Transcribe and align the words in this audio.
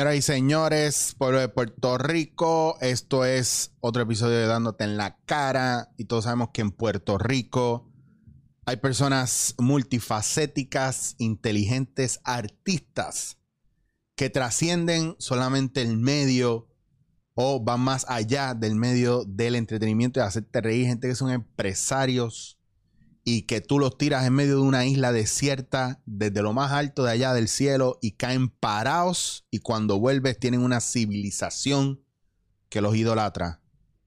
Señoras 0.00 0.16
y 0.16 0.22
señores, 0.22 1.14
pueblo 1.18 1.40
de 1.40 1.50
Puerto 1.50 1.98
Rico, 1.98 2.78
esto 2.80 3.26
es 3.26 3.74
otro 3.80 4.00
episodio 4.00 4.38
de 4.38 4.46
Dándote 4.46 4.84
en 4.84 4.96
la 4.96 5.18
cara. 5.26 5.92
Y 5.98 6.06
todos 6.06 6.24
sabemos 6.24 6.52
que 6.54 6.62
en 6.62 6.70
Puerto 6.70 7.18
Rico 7.18 7.92
hay 8.64 8.76
personas 8.76 9.54
multifacéticas, 9.58 11.16
inteligentes, 11.18 12.20
artistas 12.24 13.36
que 14.16 14.30
trascienden 14.30 15.16
solamente 15.18 15.82
el 15.82 15.98
medio 15.98 16.70
o 17.34 17.62
van 17.62 17.80
más 17.80 18.06
allá 18.08 18.54
del 18.54 18.76
medio 18.76 19.26
del 19.26 19.54
entretenimiento 19.54 20.18
y 20.18 20.22
hacerte 20.22 20.62
reír. 20.62 20.86
Gente 20.86 21.08
que 21.08 21.14
son 21.14 21.30
empresarios 21.30 22.58
y 23.32 23.42
que 23.42 23.60
tú 23.60 23.78
los 23.78 23.96
tiras 23.96 24.26
en 24.26 24.32
medio 24.32 24.56
de 24.56 24.62
una 24.62 24.86
isla 24.86 25.12
desierta 25.12 26.02
desde 26.04 26.42
lo 26.42 26.52
más 26.52 26.72
alto 26.72 27.04
de 27.04 27.12
allá 27.12 27.32
del 27.32 27.46
cielo 27.46 27.96
y 28.02 28.12
caen 28.12 28.48
parados 28.48 29.46
y 29.52 29.60
cuando 29.60 30.00
vuelves 30.00 30.36
tienen 30.40 30.62
una 30.62 30.80
civilización 30.80 32.02
que 32.68 32.80
los 32.80 32.96
idolatra, 32.96 33.60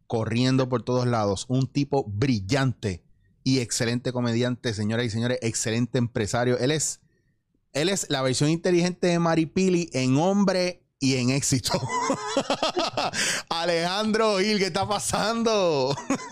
corriendo 0.07 0.67
por 0.67 0.83
todos 0.83 1.07
lados. 1.07 1.45
Un 1.47 1.67
tipo 1.67 2.03
brillante 2.05 3.05
y 3.45 3.59
excelente 3.59 4.11
comediante, 4.11 4.73
señoras 4.73 5.05
y 5.05 5.09
señores, 5.09 5.39
excelente 5.41 5.99
empresario. 5.99 6.57
Él 6.59 6.71
es, 6.71 6.99
él 7.71 7.87
es 7.87 8.07
la 8.09 8.21
versión 8.21 8.49
inteligente 8.49 9.07
de 9.07 9.19
Maripili 9.19 9.89
en 9.93 10.17
hombre 10.17 10.82
y 11.03 11.17
en 11.17 11.31
éxito. 11.31 11.73
Alejandro 13.49 14.37
Gil, 14.39 14.57
¿qué 14.57 14.67
está 14.67 14.87
pasando? 14.87 15.93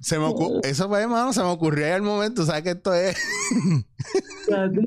Se 0.00 0.18
me 0.18 0.24
ocu- 0.26 0.60
Eso 0.64 0.88
fue, 0.88 1.02
hermano, 1.02 1.32
se 1.32 1.40
me 1.42 1.48
ocurrió 1.48 1.86
ahí 1.86 1.92
al 1.92 2.02
momento. 2.02 2.44
¿Sabes 2.44 2.62
que 2.62 2.70
esto 2.70 2.94
es? 2.94 3.16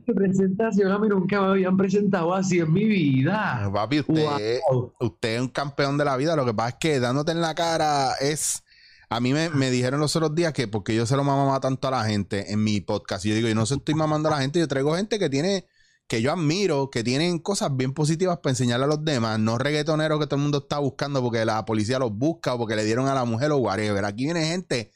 Tu 0.05 0.13
presentación 0.15 0.91
a 0.91 0.99
mí 0.99 1.07
nunca 1.09 1.41
me 1.41 1.47
habían 1.49 1.77
presentado 1.77 2.33
así 2.33 2.59
en 2.59 2.71
mi 2.71 2.85
vida. 2.85 3.69
Papi, 3.73 3.99
usted, 3.99 4.59
Wow. 4.71 4.93
usted 4.99 5.35
es 5.35 5.41
un 5.41 5.49
campeón 5.49 5.97
de 5.97 6.05
la 6.05 6.17
vida. 6.17 6.35
Lo 6.35 6.45
que 6.45 6.53
pasa 6.53 6.69
es 6.69 6.75
que 6.79 6.99
dándote 6.99 7.31
en 7.31 7.41
la 7.41 7.55
cara 7.55 8.13
es. 8.19 8.63
A 9.11 9.19
mí 9.19 9.33
me, 9.33 9.49
me 9.49 9.69
dijeron 9.69 9.99
los 9.99 10.15
otros 10.15 10.33
días 10.33 10.53
que 10.53 10.69
porque 10.69 10.95
yo 10.95 11.05
se 11.05 11.17
lo 11.17 11.25
mamaba 11.25 11.59
tanto 11.59 11.89
a 11.89 11.91
la 11.91 12.05
gente 12.05 12.53
en 12.53 12.63
mi 12.63 12.79
podcast. 12.79 13.25
Yo 13.25 13.35
digo, 13.35 13.49
yo 13.49 13.55
no 13.55 13.65
se 13.65 13.75
estoy 13.75 13.93
mamando 13.93 14.29
a 14.29 14.31
la 14.31 14.41
gente, 14.41 14.57
yo 14.57 14.69
traigo 14.69 14.95
gente 14.95 15.19
que 15.19 15.29
tiene, 15.29 15.65
que 16.07 16.21
yo 16.21 16.31
admiro, 16.31 16.89
que 16.89 17.03
tienen 17.03 17.39
cosas 17.39 17.75
bien 17.75 17.93
positivas 17.93 18.37
para 18.37 18.51
enseñarle 18.51 18.85
a 18.85 18.87
los 18.87 19.03
demás, 19.03 19.37
no 19.37 19.57
reggaetoneros 19.57 20.17
que 20.17 20.27
todo 20.27 20.37
el 20.37 20.43
mundo 20.43 20.59
está 20.59 20.79
buscando 20.79 21.21
porque 21.21 21.43
la 21.43 21.65
policía 21.65 21.99
los 21.99 22.13
busca 22.13 22.53
o 22.53 22.57
porque 22.57 22.77
le 22.77 22.85
dieron 22.85 23.09
a 23.09 23.13
la 23.13 23.25
mujer 23.25 23.51
o 23.51 23.57
whatever. 23.57 24.05
Aquí 24.05 24.23
viene 24.23 24.45
gente 24.45 24.91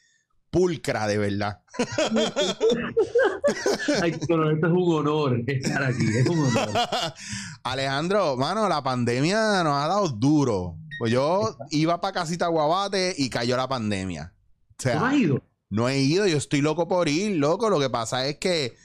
pulcra 0.50 1.06
de 1.06 1.18
verdad. 1.18 1.60
Ay, 4.02 4.18
pero 4.26 4.50
esto 4.50 4.66
es 4.66 4.72
un 4.72 4.94
honor 4.94 5.42
estar 5.46 5.84
aquí, 5.84 6.06
es 6.16 6.26
un 6.26 6.38
honor. 6.38 6.70
Alejandro, 7.64 8.38
mano, 8.38 8.66
la 8.66 8.82
pandemia 8.82 9.62
nos 9.62 9.74
ha 9.74 9.88
dado 9.88 10.08
duro. 10.08 10.78
Pues 10.98 11.12
yo 11.12 11.56
iba 11.70 12.00
para 12.00 12.12
casita 12.14 12.46
Guabate 12.48 13.14
y 13.16 13.28
cayó 13.30 13.56
la 13.56 13.68
pandemia. 13.68 14.32
O 14.78 14.82
¿Tú 14.82 14.88
no 14.98 15.04
has 15.06 15.14
ido? 15.14 15.42
no 15.70 15.88
he 15.88 15.98
ido, 16.00 16.26
yo 16.26 16.36
estoy 16.38 16.60
loco 16.62 16.86
por 16.88 17.08
ir, 17.08 17.36
loco. 17.36 17.68
Lo 17.70 17.78
que 17.80 17.90
pasa 17.90 18.26
es 18.26 18.36
que, 18.38 18.76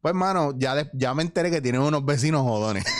pues, 0.00 0.14
mano, 0.14 0.54
ya, 0.58 0.74
de- 0.74 0.90
ya 0.94 1.12
me 1.14 1.22
enteré 1.22 1.50
que 1.50 1.60
tienen 1.60 1.82
unos 1.82 2.04
vecinos 2.04 2.42
jodones. 2.42 2.84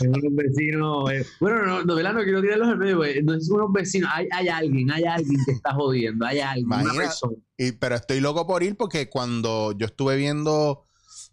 Unos 0.00 0.34
vecinos. 0.34 1.10
eh, 1.12 1.26
Bueno, 1.40 1.66
no, 1.66 1.84
no, 1.84 1.94
¿verdad? 1.94 2.14
no 2.14 2.22
quiero 2.22 2.40
tirarlos 2.40 2.72
en 2.72 2.78
medio, 2.78 2.96
güey. 2.98 3.22
No 3.22 3.34
es 3.34 3.50
unos 3.50 3.70
vecinos, 3.72 4.10
hay, 4.12 4.26
hay 4.32 4.48
alguien, 4.48 4.90
hay 4.90 5.04
alguien 5.04 5.38
que 5.44 5.52
está 5.52 5.74
jodiendo, 5.74 6.24
hay 6.26 6.40
alguien, 6.40 6.66
una 6.66 6.82
Imagina- 6.82 7.02
persona. 7.04 7.36
Y- 7.58 7.72
pero 7.72 7.94
estoy 7.96 8.20
loco 8.20 8.46
por 8.46 8.62
ir 8.62 8.76
porque 8.76 9.08
cuando 9.10 9.72
yo 9.72 9.86
estuve 9.86 10.16
viendo, 10.16 10.86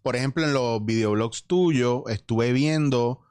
por 0.04 0.16
ejemplo, 0.16 0.44
en 0.44 0.54
los 0.54 0.84
videoblogs 0.86 1.46
tuyos, 1.46 2.04
estuve 2.10 2.52
viendo 2.52 3.22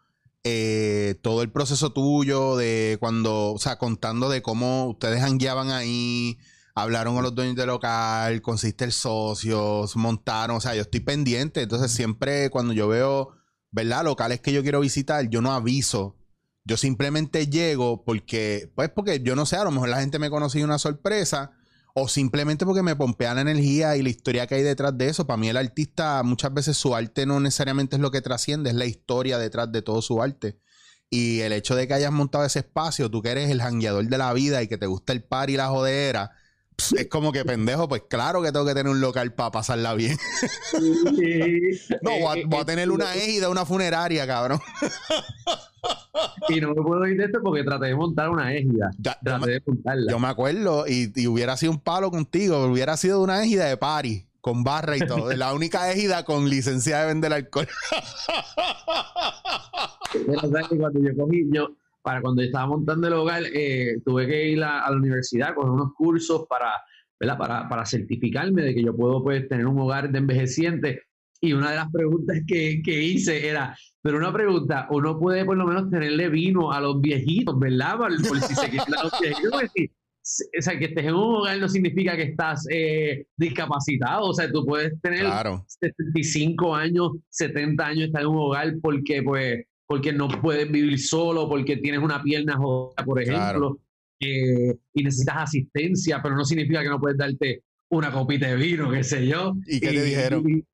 eh, 0.48 1.16
todo 1.22 1.42
el 1.42 1.50
proceso 1.50 1.90
tuyo 1.92 2.54
de 2.56 2.98
cuando, 3.00 3.52
o 3.52 3.58
sea, 3.58 3.78
contando 3.78 4.28
de 4.28 4.42
cómo 4.42 4.86
ustedes 4.86 5.20
hangueaban 5.20 5.72
ahí, 5.72 6.38
hablaron 6.72 7.14
con 7.16 7.24
los 7.24 7.34
dueños 7.34 7.56
del 7.56 7.66
local, 7.66 8.40
consiste 8.42 8.88
socios, 8.92 9.96
montaron, 9.96 10.58
o 10.58 10.60
sea, 10.60 10.76
yo 10.76 10.82
estoy 10.82 11.00
pendiente, 11.00 11.62
entonces 11.62 11.90
siempre 11.90 12.48
cuando 12.50 12.72
yo 12.72 12.86
veo, 12.86 13.32
¿verdad? 13.72 14.04
Locales 14.04 14.40
que 14.40 14.52
yo 14.52 14.62
quiero 14.62 14.78
visitar, 14.78 15.28
yo 15.28 15.42
no 15.42 15.52
aviso. 15.52 16.14
Yo 16.64 16.76
simplemente 16.76 17.48
llego 17.48 18.04
porque, 18.04 18.70
pues 18.76 18.88
porque 18.90 19.20
yo 19.24 19.34
no 19.34 19.46
sé, 19.46 19.56
a 19.56 19.64
lo 19.64 19.72
mejor 19.72 19.88
la 19.88 20.00
gente 20.00 20.20
me 20.20 20.30
conoce 20.30 20.60
y 20.60 20.62
una 20.62 20.78
sorpresa, 20.78 21.58
o 21.98 22.08
simplemente 22.08 22.66
porque 22.66 22.82
me 22.82 22.94
pompea 22.94 23.32
la 23.32 23.40
energía 23.40 23.96
y 23.96 24.02
la 24.02 24.10
historia 24.10 24.46
que 24.46 24.56
hay 24.56 24.62
detrás 24.62 24.98
de 24.98 25.08
eso. 25.08 25.26
Para 25.26 25.38
mí 25.38 25.48
el 25.48 25.56
artista 25.56 26.22
muchas 26.22 26.52
veces 26.52 26.76
su 26.76 26.94
arte 26.94 27.24
no 27.24 27.40
necesariamente 27.40 27.96
es 27.96 28.02
lo 28.02 28.10
que 28.10 28.20
trasciende, 28.20 28.68
es 28.68 28.76
la 28.76 28.84
historia 28.84 29.38
detrás 29.38 29.72
de 29.72 29.80
todo 29.80 30.02
su 30.02 30.22
arte. 30.22 30.60
Y 31.08 31.40
el 31.40 31.54
hecho 31.54 31.74
de 31.74 31.88
que 31.88 31.94
hayas 31.94 32.12
montado 32.12 32.44
ese 32.44 32.58
espacio, 32.58 33.10
tú 33.10 33.22
que 33.22 33.30
eres 33.30 33.48
el 33.48 33.62
jangueador 33.62 34.06
de 34.08 34.18
la 34.18 34.30
vida 34.34 34.62
y 34.62 34.68
que 34.68 34.76
te 34.76 34.84
gusta 34.84 35.14
el 35.14 35.24
par 35.24 35.48
y 35.48 35.56
la 35.56 35.68
jodera, 35.68 36.32
es 36.96 37.06
como 37.08 37.32
que 37.32 37.44
pendejo, 37.44 37.88
pues 37.88 38.02
claro 38.08 38.42
que 38.42 38.52
tengo 38.52 38.66
que 38.66 38.74
tener 38.74 38.90
un 38.92 39.00
local 39.00 39.32
para 39.34 39.50
pasarla 39.50 39.94
bien. 39.94 40.16
No, 42.02 42.10
voy 42.20 42.42
a, 42.42 42.46
voy 42.46 42.60
a 42.60 42.64
tener 42.64 42.90
una 42.90 43.14
égida, 43.14 43.48
una 43.48 43.64
funeraria, 43.64 44.26
cabrón. 44.26 44.60
Y 46.48 46.60
no 46.60 46.68
me 46.74 46.82
puedo 46.82 47.06
ir 47.06 47.16
de 47.18 47.24
esto 47.26 47.40
porque 47.42 47.62
traté 47.64 47.86
de 47.86 47.94
montar 47.96 48.28
una 48.30 48.52
égida. 48.54 48.90
Ya- 48.98 49.14
yo, 49.14 49.20
Traté 49.24 49.46
me, 49.46 49.52
de 49.52 49.62
montarla. 49.66 50.10
yo 50.12 50.18
me 50.18 50.28
acuerdo 50.28 50.86
y, 50.86 51.12
y 51.14 51.26
hubiera 51.26 51.56
sido 51.56 51.72
un 51.72 51.80
palo 51.80 52.10
contigo, 52.10 52.64
hubiera 52.66 52.96
sido 52.96 53.22
una 53.22 53.42
égida 53.42 53.66
de 53.66 53.76
party, 53.76 54.26
con 54.40 54.62
barra 54.64 54.96
y 54.96 55.00
todo. 55.00 55.32
La 55.34 55.52
única 55.54 55.90
égida 55.92 56.24
con 56.24 56.48
licencia 56.48 57.00
de 57.00 57.06
vender 57.06 57.32
alcohol. 57.32 57.68
Pero, 60.12 60.40
¿sabes 60.40 60.68
que 60.68 60.76
cuando 60.78 61.00
yo 61.00 61.16
cogí, 61.16 61.44
yo, 61.52 61.68
para 62.06 62.20
cuando 62.22 62.40
estaba 62.40 62.68
montando 62.68 63.08
el 63.08 63.14
hogar, 63.14 63.42
eh, 63.52 63.96
tuve 64.04 64.28
que 64.28 64.48
ir 64.50 64.62
a, 64.62 64.84
a 64.86 64.90
la 64.92 64.96
universidad 64.96 65.56
con 65.56 65.68
unos 65.68 65.92
cursos 65.92 66.46
para, 66.48 66.70
¿verdad? 67.18 67.36
Para, 67.36 67.68
para 67.68 67.84
certificarme 67.84 68.62
de 68.62 68.74
que 68.76 68.84
yo 68.84 68.94
puedo 68.94 69.24
pues, 69.24 69.48
tener 69.48 69.66
un 69.66 69.76
hogar 69.80 70.12
de 70.12 70.18
envejecientes. 70.18 71.00
Y 71.40 71.52
una 71.52 71.70
de 71.70 71.76
las 71.76 71.90
preguntas 71.90 72.38
que, 72.46 72.80
que 72.84 73.02
hice 73.02 73.48
era, 73.48 73.76
pero 74.02 74.18
una 74.18 74.32
pregunta, 74.32 74.86
uno 74.90 75.18
puede 75.18 75.44
por 75.44 75.56
lo 75.56 75.66
menos 75.66 75.90
tenerle 75.90 76.28
vino 76.28 76.70
a 76.70 76.80
los 76.80 77.00
viejitos, 77.00 77.58
¿verdad? 77.58 77.98
Por, 77.98 78.28
por 78.28 78.40
si 78.40 78.54
se 78.54 78.70
quitan 78.70 79.02
los 79.02 79.12
viejitos. 79.20 79.62
o 79.62 80.62
sea, 80.62 80.78
que 80.78 80.84
estés 80.84 81.06
en 81.06 81.14
un 81.14 81.34
hogar 81.34 81.58
no 81.58 81.68
significa 81.68 82.14
que 82.14 82.22
estás 82.22 82.68
eh, 82.70 83.26
discapacitado. 83.36 84.26
O 84.28 84.32
sea, 84.32 84.48
tú 84.52 84.64
puedes 84.64 84.92
tener 85.00 85.24
Claro. 85.24 85.64
75 85.66 86.72
años, 86.72 87.10
70 87.30 87.84
años 87.84 88.04
estar 88.06 88.22
en 88.22 88.28
un 88.28 88.38
hogar 88.38 88.74
porque 88.80 89.24
pues 89.24 89.64
porque 89.86 90.12
no 90.12 90.28
puedes 90.28 90.70
vivir 90.70 90.98
solo, 91.00 91.48
porque 91.48 91.76
tienes 91.76 92.00
una 92.00 92.22
pierna 92.22 92.56
jodida, 92.56 93.04
por 93.04 93.20
ejemplo, 93.22 93.78
eh, 94.20 94.74
y 94.94 95.02
necesitas 95.04 95.36
asistencia, 95.38 96.20
pero 96.22 96.34
no 96.36 96.44
significa 96.44 96.82
que 96.82 96.88
no 96.88 96.98
puedes 97.00 97.18
darte 97.18 97.62
una 97.90 98.10
copita 98.10 98.48
de 98.48 98.56
vino, 98.56 98.90
qué 98.90 99.04
sé 99.04 99.26
yo. 99.26 99.54
¿Y 99.66 99.78
qué 99.80 99.88
te 99.92 100.02
dijeron? 100.02 100.44
Y, 100.48 100.64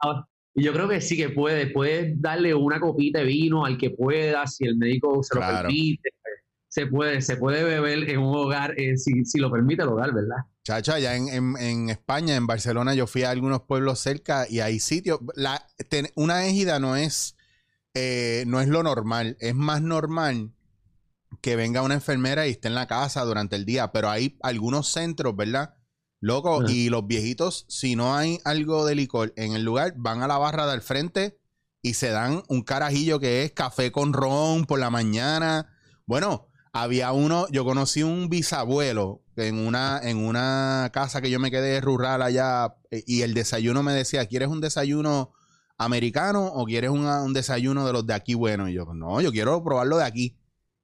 y 0.55 0.63
yo 0.65 0.73
creo 0.73 0.89
que 0.89 1.01
sí 1.01 1.17
que 1.17 1.31
puedes, 1.31 1.73
puedes 1.73 2.21
darle 2.21 2.55
una 2.55 2.81
copita 2.81 3.19
de 3.21 3.27
vino 3.27 3.65
al 3.65 3.77
que 3.79 3.91
pueda, 3.91 4.47
si 4.47 4.65
el 4.65 4.77
médico 4.77 5.23
se 5.23 5.35
lo 5.35 5.41
permite. 5.65 6.11
Se 6.69 6.87
puede, 6.87 7.21
se 7.21 7.37
puede 7.37 7.65
beber 7.65 8.09
en 8.09 8.19
un 8.19 8.35
hogar, 8.35 8.73
eh, 8.81 8.97
si, 8.97 9.27
si 9.27 9.39
lo 9.39 9.51
permite 9.51 9.83
el 9.83 9.91
hogar, 9.91 10.15
¿verdad? 10.15 10.39
Chacha, 10.65 10.95
allá 10.95 11.17
en, 11.17 11.29
en- 11.29 11.57
en 11.59 11.91
España, 11.91 12.35
en 12.35 12.47
Barcelona, 12.47 12.95
yo 12.95 13.07
fui 13.07 13.25
a 13.25 13.31
algunos 13.31 13.61
pueblos 13.63 13.99
cerca 13.99 14.47
y 14.49 14.61
hay 14.61 14.79
sitios. 14.81 15.21
La, 15.35 15.67
ten- 15.91 16.09
una 16.15 16.47
égida 16.47 16.79
no 16.79 16.97
es, 16.97 17.37
eh, 17.95 18.45
no 18.47 18.61
es 18.61 18.69
lo 18.69 18.83
normal. 18.83 19.37
Es 19.41 19.55
más 19.55 19.83
normal 19.83 20.53
que 21.41 21.57
venga 21.57 21.83
una 21.83 21.95
enfermera 21.95 22.47
y 22.47 22.51
esté 22.51 22.69
en 22.69 22.75
la 22.75 22.87
casa 22.87 23.25
durante 23.25 23.57
el 23.57 23.65
día. 23.65 23.93
Pero 23.93 24.11
hay 24.11 24.39
algunos 24.43 24.89
centros, 24.89 25.37
¿verdad? 25.37 25.75
Loco, 26.21 26.69
y 26.69 26.89
los 26.89 27.05
viejitos, 27.05 27.67
si 27.69 27.97
no 27.97 28.15
hay 28.15 28.39
algo 28.45 28.87
de 28.87 28.95
licor 28.95 29.33
en 29.37 29.55
el 29.55 29.65
lugar, 29.65 29.95
van 29.97 30.23
a 30.23 30.29
la 30.29 30.39
barra 30.39 30.69
del 30.69 30.81
frente 30.81 31.37
y 31.83 31.95
se 31.95 32.11
dan 32.11 32.45
un 32.47 32.63
carajillo 32.63 33.19
que 33.19 33.43
es 33.43 33.51
café 33.51 33.91
con 33.91 34.13
ron 34.13 34.65
por 34.65 34.79
la 34.79 34.89
mañana. 34.89 35.75
Bueno, 36.07 36.47
había 36.73 37.11
uno, 37.11 37.49
yo 37.51 37.65
conocí 37.65 38.05
un 38.05 38.29
bisabuelo 38.29 39.25
en 39.35 39.59
una, 39.59 39.99
en 40.01 40.19
una 40.19 40.91
casa 40.93 41.21
que 41.21 41.31
yo 41.31 41.41
me 41.41 41.51
quedé 41.51 41.81
rural 41.81 42.23
allá 42.23 42.77
eh, 42.93 43.03
y 43.05 43.23
el 43.23 43.35
desayuno 43.35 43.83
me 43.83 43.93
decía, 43.93 44.27
¿quieres 44.27 44.49
un 44.49 44.61
desayuno 44.61 45.33
americano 45.85 46.47
o 46.47 46.65
quieres 46.65 46.91
una- 46.91 47.23
un 47.23 47.33
desayuno 47.33 47.87
de 47.87 47.93
los 47.93 48.07
de 48.07 48.15
aquí 48.15 48.35
bueno? 48.35 48.69
Y 48.69 48.75
yo, 48.75 48.85
no, 48.95 49.21
yo 49.21 49.31
quiero 49.33 49.63
probarlo 49.63 49.99
de 49.99 50.05
aquí. 50.05 50.37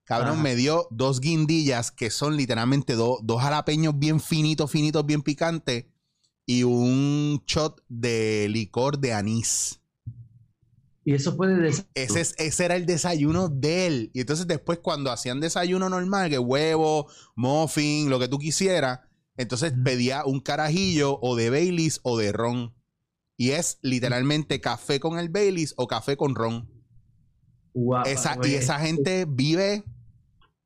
Cabrón, 0.03 0.33
Ajá. 0.33 0.41
me 0.43 0.55
dio 0.55 0.87
dos 0.89 1.19
guindillas 1.21 1.91
que 1.91 2.09
son 2.09 2.35
literalmente 2.35 2.93
do- 2.95 3.19
dos 3.21 3.41
jalapeños 3.41 3.97
bien 3.97 4.19
finitos, 4.19 4.71
finitos, 4.71 5.05
bien 5.05 5.21
picantes 5.21 5.85
y 6.45 6.63
un 6.63 7.43
shot 7.45 7.83
de 7.87 8.47
licor 8.49 8.97
de 8.97 9.13
anís. 9.13 9.79
Y 11.05 11.13
eso 11.13 11.35
fue 11.35 11.47
de 11.47 11.69
Ese, 11.95 12.21
es- 12.21 12.35
ese 12.37 12.65
era 12.65 12.75
el 12.75 12.85
desayuno 12.85 13.49
de 13.49 13.87
él. 13.87 14.11
Y 14.13 14.21
entonces 14.21 14.47
después 14.47 14.79
cuando 14.79 15.11
hacían 15.11 15.39
desayuno 15.39 15.89
normal, 15.89 16.29
que 16.29 16.39
huevo, 16.39 17.07
muffin, 17.35 18.09
lo 18.09 18.19
que 18.19 18.27
tú 18.27 18.37
quisieras, 18.39 18.99
Entonces 19.37 19.71
pedía 19.85 20.25
un 20.25 20.41
carajillo 20.41 21.17
o 21.21 21.37
de 21.37 21.49
Baileys 21.49 22.01
o 22.03 22.17
de 22.17 22.33
ron. 22.33 22.73
Y 23.41 23.51
es 23.51 23.79
literalmente 23.81 24.59
café 24.59 24.99
con 24.99 25.17
el 25.17 25.29
Baileys 25.29 25.73
o 25.77 25.87
café 25.87 26.17
con 26.17 26.35
ron. 26.35 26.69
Esa, 28.05 28.33
y 28.33 28.37
güey. 28.37 28.55
esa 28.55 28.79
gente 28.79 29.25
vive. 29.25 29.85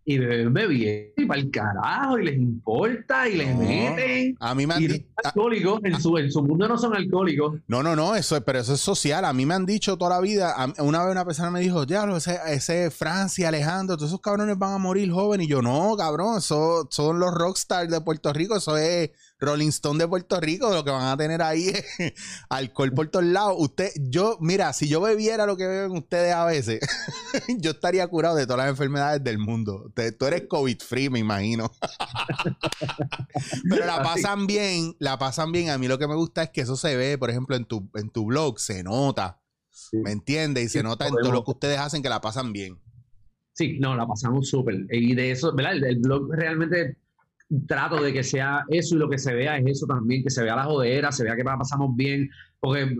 Y 0.05 0.17
bebe 0.17 0.67
bien, 0.67 1.13
y 1.15 1.25
para 1.25 1.39
el 1.39 1.49
carajo, 1.49 2.19
y 2.19 2.25
les 2.25 2.35
importa, 2.35 3.29
y 3.29 3.37
les 3.37 3.53
No. 3.55 3.61
meten. 3.61 4.35
A 4.39 4.53
mí 4.53 4.67
me 4.67 4.73
han 4.73 4.79
dicho. 4.81 4.95
son 4.95 5.05
alcohólicos, 5.23 5.79
en 5.85 6.01
su, 6.01 6.17
en 6.17 6.29
su 6.31 6.43
mundo 6.43 6.67
no 6.67 6.77
son 6.77 6.93
alcohólicos. 6.93 7.61
No, 7.67 7.81
no, 7.83 7.95
no, 7.95 8.13
eso, 8.15 8.35
es- 8.35 8.43
pero 8.43 8.59
eso 8.59 8.73
es 8.73 8.81
social. 8.81 9.23
A 9.23 9.31
mí 9.31 9.45
me 9.45 9.53
han 9.53 9.65
dicho 9.65 9.95
toda 9.97 10.15
la 10.15 10.19
vida. 10.19 10.51
a- 10.57 10.83
una 10.83 11.03
vez 11.03 11.11
una 11.13 11.23
persona 11.23 11.51
me 11.51 11.61
dijo, 11.61 11.85
diablo, 11.85 12.17
ese, 12.17 12.37
ese 12.47 12.91
Francia, 12.91 13.47
Alejandro, 13.47 13.95
todos 13.95 14.09
esos 14.09 14.19
cabrones 14.19 14.57
van 14.57 14.73
a 14.73 14.77
morir 14.77 15.09
jóvenes. 15.11 15.45
Y 15.47 15.51
yo, 15.51 15.61
no, 15.61 15.95
cabrón, 15.95 16.39
eso 16.39 16.85
son 16.89 17.19
los 17.19 17.31
rockstars 17.33 17.89
de 17.89 18.01
Puerto 18.01 18.33
Rico. 18.33 18.57
Eso 18.57 18.75
es 18.75 19.11
Rolling 19.43 19.69
Stone 19.69 19.99
de 19.99 20.07
Puerto 20.07 20.39
Rico. 20.39 20.71
Lo 20.73 20.83
que 20.83 20.91
van 20.91 21.07
a 21.07 21.17
tener 21.17 21.41
ahí 21.41 21.67
es 21.69 21.85
alcohol 22.49 22.91
por 22.93 23.07
todos 23.09 23.25
lados. 23.25 23.55
Usted, 23.57 23.91
yo, 23.99 24.37
mira, 24.41 24.73
si 24.73 24.87
yo 24.87 25.01
bebiera 25.01 25.45
lo 25.45 25.57
que 25.57 25.67
beben 25.67 25.91
ustedes 25.91 26.33
a 26.33 26.45
veces, 26.45 26.79
yo 27.59 27.71
estaría 27.71 28.07
curado 28.07 28.35
de 28.35 28.45
todas 28.45 28.59
las 28.59 28.69
enfermedades 28.69 29.23
del 29.23 29.37
mundo. 29.37 29.91
Te- 29.93 30.11
tú 30.11 30.25
eres 30.25 30.43
COVID 30.47 30.77
free, 30.81 31.09
me 31.09 31.19
imagino. 31.19 31.71
Pero 33.69 33.85
la 33.85 34.01
pasan 34.03 34.47
bien, 34.47 34.95
la 34.99 35.17
pasan 35.17 35.51
bien. 35.51 35.69
A 35.69 35.77
mí 35.77 35.87
lo 35.87 35.97
que 35.97 36.07
me 36.07 36.15
gusta 36.15 36.43
es 36.43 36.49
que 36.49 36.61
eso 36.61 36.75
se 36.75 36.95
ve, 36.95 37.17
por 37.17 37.29
ejemplo, 37.29 37.55
en 37.55 37.65
tu, 37.65 37.89
en 37.95 38.09
tu 38.09 38.25
blog, 38.25 38.59
se 38.59 38.83
nota. 38.83 39.39
¿Me 39.91 40.11
entiendes? 40.11 40.65
Y 40.65 40.69
se 40.69 40.83
nota 40.83 41.07
en 41.07 41.13
todo 41.15 41.31
lo 41.31 41.43
que 41.43 41.51
ustedes 41.51 41.79
hacen 41.79 42.01
que 42.01 42.09
la 42.09 42.21
pasan 42.21 42.53
bien. 42.53 42.79
Sí, 43.53 43.77
no, 43.79 43.95
la 43.95 44.07
pasamos 44.07 44.49
súper. 44.49 44.87
Y 44.89 45.13
de 45.13 45.31
eso, 45.31 45.53
¿verdad? 45.53 45.73
El, 45.73 45.83
el 45.83 45.99
blog 45.99 46.31
realmente 46.31 46.97
trato 47.67 48.01
de 48.01 48.11
que 48.13 48.23
sea 48.23 48.63
eso 48.69 48.95
y 48.95 48.99
lo 48.99 49.09
que 49.09 49.17
se 49.17 49.33
vea 49.33 49.57
es 49.57 49.65
eso 49.67 49.85
también, 49.85 50.23
que 50.23 50.29
se 50.29 50.43
vea 50.43 50.55
la 50.55 50.63
jodera, 50.65 51.11
se 51.11 51.23
vea 51.23 51.35
que 51.35 51.43
pasamos 51.43 51.95
bien. 51.95 52.29
Porque 52.59 52.95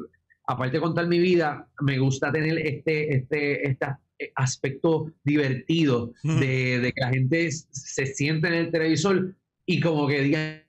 aparte 0.47 0.77
de 0.77 0.81
contar 0.81 1.07
mi 1.07 1.19
vida, 1.19 1.67
me 1.81 1.99
gusta 1.99 2.31
tener 2.31 2.57
este, 2.59 3.15
este, 3.15 3.67
este 3.69 3.85
aspecto 4.35 5.11
divertido 5.23 6.13
de, 6.23 6.79
de 6.79 6.91
que 6.93 7.01
la 7.01 7.09
gente 7.09 7.49
se 7.51 8.05
siente 8.05 8.47
en 8.47 8.53
el 8.53 8.71
televisor 8.71 9.35
y 9.65 9.79
como 9.79 10.07
que 10.07 10.21
digan 10.21 10.63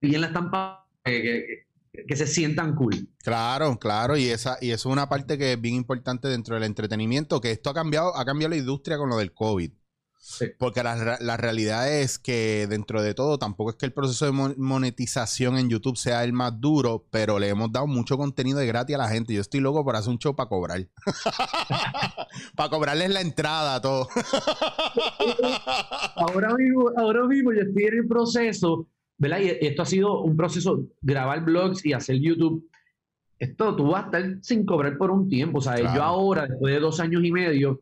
bien 0.00 0.20
la 0.20 0.26
estampa, 0.28 0.86
que, 1.04 1.22
que- 1.22 1.68
que 2.06 2.16
se 2.16 2.28
sientan 2.28 2.76
cool. 2.76 3.08
Claro, 3.24 3.76
claro, 3.78 4.16
y 4.16 4.26
esa, 4.28 4.56
y 4.60 4.70
eso 4.70 4.88
es 4.88 4.92
una 4.92 5.08
parte 5.08 5.36
que 5.36 5.54
es 5.54 5.60
bien 5.60 5.74
importante 5.74 6.28
dentro 6.28 6.54
del 6.54 6.62
entretenimiento, 6.62 7.40
que 7.40 7.50
esto 7.50 7.70
ha 7.70 7.74
cambiado, 7.74 8.14
ha 8.16 8.24
cambiado 8.24 8.50
la 8.50 8.56
industria 8.56 8.96
con 8.98 9.08
lo 9.08 9.16
del 9.16 9.32
COVID. 9.32 9.72
Sí. 10.20 10.46
Porque 10.58 10.82
la, 10.82 11.16
la 11.20 11.36
realidad 11.38 11.90
es 11.90 12.18
que 12.18 12.66
dentro 12.68 13.00
de 13.02 13.14
todo, 13.14 13.38
tampoco 13.38 13.70
es 13.70 13.76
que 13.76 13.86
el 13.86 13.92
proceso 13.92 14.26
de 14.26 14.32
mon- 14.32 14.54
monetización 14.58 15.56
en 15.56 15.70
YouTube 15.70 15.96
sea 15.96 16.22
el 16.24 16.32
más 16.34 16.60
duro, 16.60 17.06
pero 17.10 17.38
le 17.38 17.48
hemos 17.48 17.72
dado 17.72 17.86
mucho 17.86 18.18
contenido 18.18 18.58
de 18.58 18.66
gratis 18.66 18.96
a 18.96 18.98
la 18.98 19.08
gente. 19.08 19.32
Yo 19.32 19.40
estoy 19.40 19.60
loco 19.60 19.82
por 19.84 19.96
hacer 19.96 20.10
un 20.10 20.18
show 20.18 20.34
para 20.36 20.48
cobrar. 20.48 20.86
para 22.56 22.68
cobrarles 22.70 23.10
la 23.10 23.20
entrada 23.22 23.76
a 23.76 23.80
todo. 23.80 24.08
ahora 26.16 26.54
mismo, 26.54 26.90
ahora 26.96 27.24
mismo 27.26 27.52
yo 27.52 27.60
estoy 27.62 27.84
en 27.84 27.94
el 27.98 28.08
proceso, 28.08 28.86
¿verdad? 29.16 29.38
Y 29.40 29.66
esto 29.66 29.82
ha 29.82 29.86
sido 29.86 30.20
un 30.22 30.36
proceso, 30.36 30.84
grabar 31.00 31.44
blogs 31.44 31.84
y 31.84 31.92
hacer 31.92 32.16
YouTube. 32.20 32.68
Esto 33.38 33.76
tú 33.76 33.90
vas 33.92 34.02
a 34.02 34.06
estar 34.06 34.24
sin 34.42 34.66
cobrar 34.66 34.96
por 34.98 35.10
un 35.10 35.28
tiempo. 35.28 35.58
O 35.58 35.62
sea, 35.62 35.74
Claro. 35.76 35.94
yo 35.96 36.02
ahora, 36.02 36.46
después 36.46 36.74
de 36.74 36.80
dos 36.80 36.98
años 37.00 37.22
y 37.24 37.30
medio, 37.30 37.80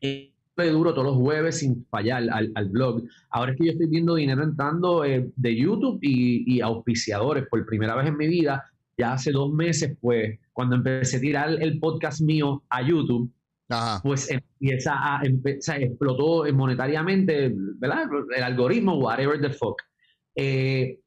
eh, 0.00 0.32
duro 0.64 0.92
todos 0.92 1.06
los 1.06 1.16
jueves 1.16 1.58
sin 1.58 1.86
fallar 1.86 2.28
al, 2.30 2.50
al 2.54 2.68
blog. 2.68 3.02
Ahora 3.30 3.52
es 3.52 3.58
que 3.58 3.66
yo 3.66 3.72
estoy 3.72 3.88
viendo 3.88 4.14
dinero 4.14 4.42
entrando 4.42 5.04
eh, 5.04 5.30
de 5.36 5.56
YouTube 5.56 5.98
y, 6.02 6.56
y 6.56 6.60
auspiciadores 6.60 7.46
por 7.48 7.64
primera 7.66 7.94
vez 7.94 8.06
en 8.06 8.16
mi 8.16 8.26
vida. 8.26 8.64
Ya 8.98 9.12
hace 9.12 9.30
dos 9.30 9.52
meses, 9.52 9.96
pues, 10.00 10.38
cuando 10.52 10.76
empecé 10.76 11.18
a 11.18 11.20
tirar 11.20 11.50
el 11.60 11.78
podcast 11.78 12.22
mío 12.22 12.62
a 12.70 12.80
YouTube, 12.80 13.30
Ajá. 13.68 14.00
pues 14.02 14.30
empieza 14.30 14.94
a 14.94 15.22
explotó 15.24 16.44
monetariamente, 16.54 17.52
¿verdad? 17.54 18.04
El 18.34 18.42
algoritmo, 18.42 18.98
whatever 18.98 19.40
the 19.40 19.50
fuck. 19.50 19.82
Eh, 20.34 20.98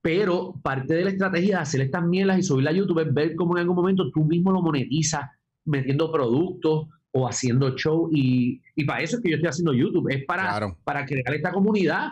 pero 0.00 0.54
parte 0.62 0.94
de 0.94 1.04
la 1.04 1.10
estrategia 1.10 1.56
de 1.56 1.62
hacer 1.62 1.80
estas 1.80 2.04
mielas 2.04 2.38
y 2.38 2.42
subirla 2.42 2.70
a 2.70 2.74
YouTube 2.74 3.00
es 3.00 3.12
ver 3.12 3.34
cómo 3.34 3.56
en 3.56 3.62
algún 3.62 3.76
momento 3.76 4.10
tú 4.10 4.24
mismo 4.24 4.52
lo 4.52 4.62
monetizas 4.62 5.30
metiendo 5.64 6.12
productos 6.12 6.88
o 7.16 7.28
haciendo 7.28 7.76
show 7.76 8.08
y, 8.12 8.60
y 8.74 8.84
para 8.84 9.02
eso 9.02 9.16
es 9.16 9.22
que 9.22 9.30
yo 9.30 9.36
estoy 9.36 9.48
haciendo 9.48 9.72
YouTube, 9.72 10.08
es 10.10 10.24
para, 10.24 10.42
Claro. 10.48 10.76
para 10.84 11.06
crear 11.06 11.32
esta 11.32 11.52
comunidad. 11.52 12.08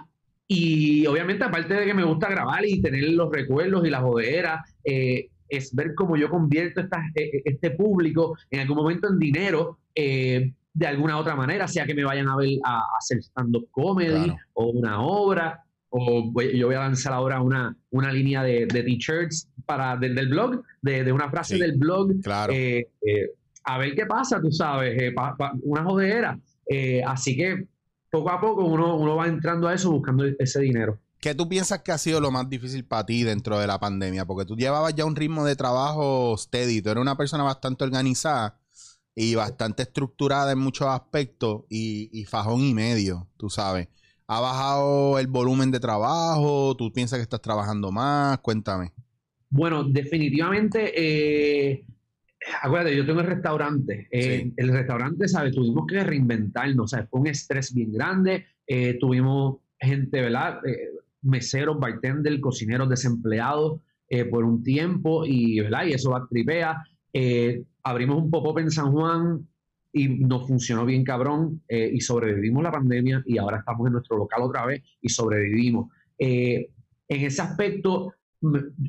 Y 0.47 1.05
obviamente, 1.07 1.45
aparte 1.45 1.75
de 1.75 1.85
que 1.87 1.95
me 1.95 2.05
gusta 2.05 2.29
grabar 2.29 2.65
y 2.65 2.81
tener 2.81 3.09
los 3.11 3.31
recuerdos 3.33 3.85
y 3.87 3.91
la 3.91 4.01
jodera, 4.01 4.65
eh, 4.85 5.29
es 5.49 5.75
ver 5.75 5.95
cómo 5.97 6.17
yo 6.17 6.31
convierto 6.31 6.81
esta- 6.81 7.03
eh, 7.17 7.43
este 7.45 7.73
público 7.73 8.37
en 8.51 8.61
algún 8.61 8.77
momento 8.77 9.09
en 9.09 9.19
dinero 9.19 9.79
eh, 9.95 10.53
de 10.73 10.87
alguna 10.87 11.19
otra 11.19 11.35
manera, 11.37 11.67
sea 11.69 11.85
que 11.85 11.95
me 11.95 12.05
vayan 12.05 12.29
a 12.29 12.37
ver 12.37 12.51
a, 12.65 12.79
a 12.79 12.85
hacer 12.99 13.19
stand-up 13.19 13.69
comedy 13.73 14.13
Claro. 14.25 14.37
o 14.55 14.67
una 14.71 15.03
obra, 15.03 15.65
o 15.91 16.31
voy- 16.31 16.57
yo 16.57 16.69
voy 16.69 16.77
a 16.77 16.81
lanzar 16.81 17.13
ahora 17.13 17.41
una, 17.43 17.77
una 17.91 18.11
línea 18.13 18.43
de, 18.43 18.67
de 18.67 18.83
t-shirts 18.85 19.49
para, 19.67 19.97
de- 19.97 20.15
del 20.15 20.29
blog, 20.29 20.63
de, 20.81 21.05
de 21.05 21.13
una 21.13 21.29
frase 21.29 21.57
Sí. 21.57 21.61
del 21.61 21.73
blog, 21.77 22.23
Claro. 22.23 22.53
eh, 22.55 22.87
eh, 23.07 23.31
a 23.65 23.79
ver 23.79 23.95
qué 23.95 24.07
pasa, 24.07 24.41
tú 24.41 24.51
sabes, 24.51 25.01
eh, 25.01 25.13
pa- 25.13 25.37
pa- 25.37 25.53
una 25.63 25.85
jodera. 25.85 26.39
Eh, 26.67 27.03
así 27.05 27.37
que 27.37 27.67
poco 28.11 28.31
a 28.31 28.41
poco 28.41 28.65
uno, 28.65 28.97
uno 28.97 29.17
va 29.17 29.27
entrando 29.27 29.69
a 29.69 29.75
eso 29.75 29.91
buscando 29.91 30.25
ese 30.39 30.61
dinero. 30.61 30.99
¿Qué 31.21 31.35
tú 31.35 31.49
piensas 31.49 31.83
que 31.83 31.93
ha 31.93 31.99
sido 31.99 32.21
lo 32.21 32.31
más 32.33 32.49
difícil 32.51 32.85
para 32.85 33.07
ti 33.07 33.23
dentro 33.23 33.59
de 33.59 33.67
la 33.67 33.79
pandemia? 33.79 34.25
Porque 34.27 34.45
tú 34.45 34.57
llevabas 34.57 34.95
ya 34.95 35.05
un 35.05 35.15
ritmo 35.15 35.45
de 35.45 35.55
trabajo 35.55 36.37
steady, 36.37 36.83
tú 36.83 36.91
eres 36.91 37.01
una 37.01 37.17
persona 37.17 37.45
bastante 37.45 37.85
organizada 37.85 38.59
y 39.15 39.35
bastante 39.37 39.83
estructurada 39.85 40.53
en 40.53 40.59
muchos 40.59 40.89
aspectos 40.89 41.63
y, 41.69 42.11
y 42.13 42.25
fajón 42.25 42.61
y 42.63 42.75
medio, 42.75 43.29
tú 43.37 43.49
sabes. 43.51 43.89
¿Ha 44.27 44.41
bajado 44.41 45.19
el 45.19 45.27
volumen 45.27 45.71
de 45.71 45.79
trabajo? 45.79 46.75
¿Tú 46.77 46.93
piensas 46.93 47.19
que 47.19 47.23
estás 47.23 47.43
trabajando 47.43 47.93
más? 47.93 48.39
Cuéntame. 48.39 48.93
Bueno, 49.51 49.85
definitivamente, 49.85 50.93
eh, 50.97 51.85
acuérdate, 52.63 52.97
yo 52.97 53.07
tengo 53.07 53.21
el 53.21 53.27
restaurante. 53.27 54.09
Eh, 54.11 54.43
Sí. 54.45 54.53
El 54.57 54.69
restaurante, 54.73 55.29
¿sabes? 55.29 55.55
Tuvimos 55.55 55.87
que 55.87 56.03
reinventarnos, 56.03 56.91
¿sabes? 56.91 57.09
Fue 57.11 57.21
un 57.21 57.27
estrés 57.29 57.73
bien 57.75 57.93
grande. 57.93 58.47
eh, 58.67 58.97
tuvimos 58.99 59.59
gente, 59.79 60.23
¿verdad? 60.23 60.65
Eh, 60.65 60.89
meseros, 61.23 61.79
bartender, 61.79 62.41
cocineros 62.41 62.89
desempleados 62.89 63.81
eh, 64.09 64.25
por 64.25 64.45
un 64.45 64.63
tiempo 64.63 65.27
y, 65.27 65.61
¿verdad? 65.61 65.87
Y 65.87 65.93
eso 65.93 66.11
va 66.11 66.27
tripea. 66.29 66.83
Abrimos 67.83 68.23
un 68.23 68.31
pop-up 68.31 68.59
en 68.61 68.71
San 68.71 68.93
Juan 68.93 69.47
y 69.93 70.09
nos 70.09 70.47
funcionó 70.47 70.87
bien 70.87 71.05
cabrón 71.05 71.63
y 71.69 72.01
sobrevivimos 72.01 72.63
la 72.63 72.71
pandemia 72.71 73.23
y 73.27 73.37
ahora 73.39 73.59
estamos 73.59 73.87
en 73.89 73.93
nuestro 73.95 74.17
local 74.17 74.43
otra 74.43 74.65
vez 74.65 74.83
y 75.03 75.09
sobrevivimos. 75.09 75.91
En 76.19 76.67
ese 77.09 77.43
aspecto 77.43 78.15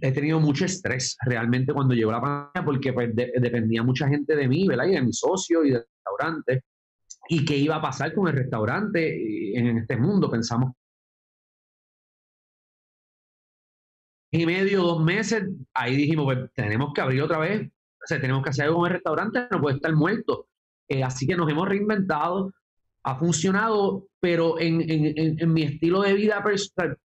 he 0.01 0.11
tenido 0.11 0.39
mucho 0.39 0.65
estrés 0.65 1.17
realmente 1.25 1.73
cuando 1.73 1.93
llegó 1.93 2.11
la 2.11 2.21
pandemia 2.21 2.65
porque 2.65 2.93
pues, 2.93 3.15
de- 3.15 3.33
dependía 3.39 3.83
mucha 3.83 4.07
gente 4.07 4.35
de 4.35 4.47
mí, 4.47 4.67
¿verdad? 4.67 4.85
Y 4.85 4.91
de 4.95 5.01
mi 5.01 5.13
socio 5.13 5.63
y 5.63 5.71
del 5.71 5.85
restaurante. 5.95 6.63
¿Y 7.29 7.45
qué 7.45 7.57
iba 7.57 7.75
a 7.77 7.81
pasar 7.81 8.13
con 8.13 8.27
el 8.27 8.33
restaurante 8.35 9.15
y 9.17 9.55
en 9.55 9.77
este 9.77 9.97
mundo? 9.97 10.29
Pensamos 10.29 10.73
y 14.31 14.45
medio, 14.47 14.81
dos 14.81 15.03
meses, 15.03 15.43
ahí 15.75 15.95
dijimos, 15.95 16.25
pues 16.25 16.49
tenemos 16.55 16.91
que 16.93 17.01
abrir 17.01 17.21
otra 17.21 17.37
vez, 17.37 17.67
o 17.67 18.05
sea, 18.07 18.19
tenemos 18.19 18.43
que 18.43 18.49
hacer 18.49 18.65
algo 18.65 18.77
con 18.77 18.87
el 18.87 18.93
restaurante, 18.93 19.47
no 19.51 19.61
puede 19.61 19.75
estar 19.75 19.93
muerto. 19.93 20.47
Eh, 20.89 21.03
así 21.03 21.27
que 21.27 21.35
nos 21.35 21.49
hemos 21.51 21.67
reinventado, 21.69 22.51
ha 23.03 23.15
funcionado, 23.19 24.07
pero 24.19 24.59
en 24.59 25.53
mi 25.53 25.63
estilo 25.63 26.01
de 26.01 26.13
vida 26.13 26.43
personal, 26.43 26.97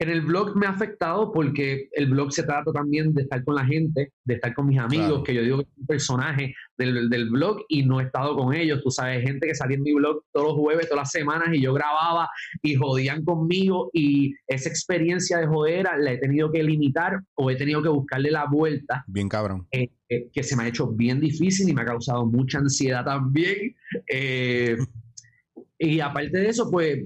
en 0.00 0.10
el 0.10 0.20
blog 0.20 0.54
me 0.56 0.66
ha 0.66 0.70
afectado 0.70 1.32
porque 1.32 1.88
el 1.92 2.06
blog 2.06 2.32
se 2.32 2.44
trata 2.44 2.70
también 2.72 3.12
de 3.14 3.22
estar 3.22 3.42
con 3.44 3.56
la 3.56 3.64
gente, 3.64 4.12
de 4.24 4.34
estar 4.34 4.54
con 4.54 4.66
mis 4.68 4.78
amigos, 4.78 5.06
Claro. 5.08 5.22
que 5.24 5.34
yo 5.34 5.42
digo 5.42 5.56
que 5.58 5.62
es 5.64 5.78
un 5.78 5.86
personaje 5.86 6.54
del, 6.76 7.10
del 7.10 7.28
blog 7.30 7.64
y 7.68 7.84
no 7.84 8.00
he 8.00 8.04
estado 8.04 8.36
con 8.36 8.54
ellos. 8.54 8.80
Tú 8.84 8.90
sabes, 8.92 9.22
gente 9.24 9.48
que 9.48 9.54
salía 9.56 9.76
en 9.76 9.82
mi 9.82 9.92
blog 9.94 10.22
todos 10.32 10.48
los 10.48 10.56
jueves, 10.56 10.88
todas 10.88 11.02
las 11.02 11.10
semanas 11.10 11.48
y 11.52 11.60
yo 11.62 11.74
grababa 11.74 12.28
y 12.62 12.76
jodían 12.76 13.24
conmigo 13.24 13.90
y 13.92 14.34
esa 14.46 14.68
experiencia 14.68 15.38
de 15.38 15.46
jodera 15.48 15.96
la 15.98 16.12
he 16.12 16.18
tenido 16.18 16.52
que 16.52 16.62
limitar 16.62 17.18
o 17.34 17.50
he 17.50 17.56
tenido 17.56 17.82
que 17.82 17.88
buscarle 17.88 18.30
la 18.30 18.46
vuelta 18.46 19.04
Bien 19.08 19.28
cabrón. 19.28 19.66
eh, 19.72 19.88
eh, 20.08 20.28
que 20.32 20.42
se 20.44 20.56
me 20.56 20.62
ha 20.62 20.68
hecho 20.68 20.86
bien 20.92 21.18
difícil 21.20 21.68
y 21.68 21.72
me 21.74 21.82
ha 21.82 21.86
causado 21.86 22.24
mucha 22.24 22.58
ansiedad 22.58 23.04
también. 23.04 23.74
Eh, 24.08 24.76
y 25.78 26.00
aparte 26.00 26.38
de 26.38 26.48
eso, 26.48 26.70
pues, 26.70 27.00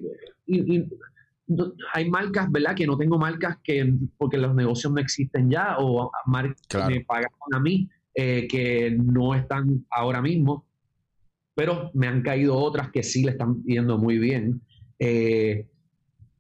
y- 0.46 0.84
hay 1.94 2.08
marcas, 2.10 2.50
¿verdad? 2.50 2.74
Que 2.74 2.86
no 2.86 2.96
tengo 2.96 3.18
marcas 3.18 3.58
que, 3.62 3.92
porque 4.18 4.38
los 4.38 4.54
negocios 4.54 4.92
no 4.92 5.00
existen 5.00 5.50
ya, 5.50 5.76
o 5.78 6.10
marcas 6.26 6.60
Claro. 6.68 6.88
que 6.88 6.94
me 7.00 7.04
pagan 7.04 7.30
a 7.52 7.60
mí, 7.60 7.88
eh, 8.14 8.46
que 8.48 8.90
no 8.98 9.34
están 9.34 9.84
ahora 9.90 10.20
mismo, 10.20 10.66
pero 11.54 11.90
me 11.94 12.06
han 12.08 12.22
caído 12.22 12.56
otras 12.56 12.90
que 12.90 13.02
sí 13.02 13.24
le 13.24 13.32
están 13.32 13.62
yendo 13.64 13.98
muy 13.98 14.18
bien. 14.18 14.60
Eh, 14.98 15.66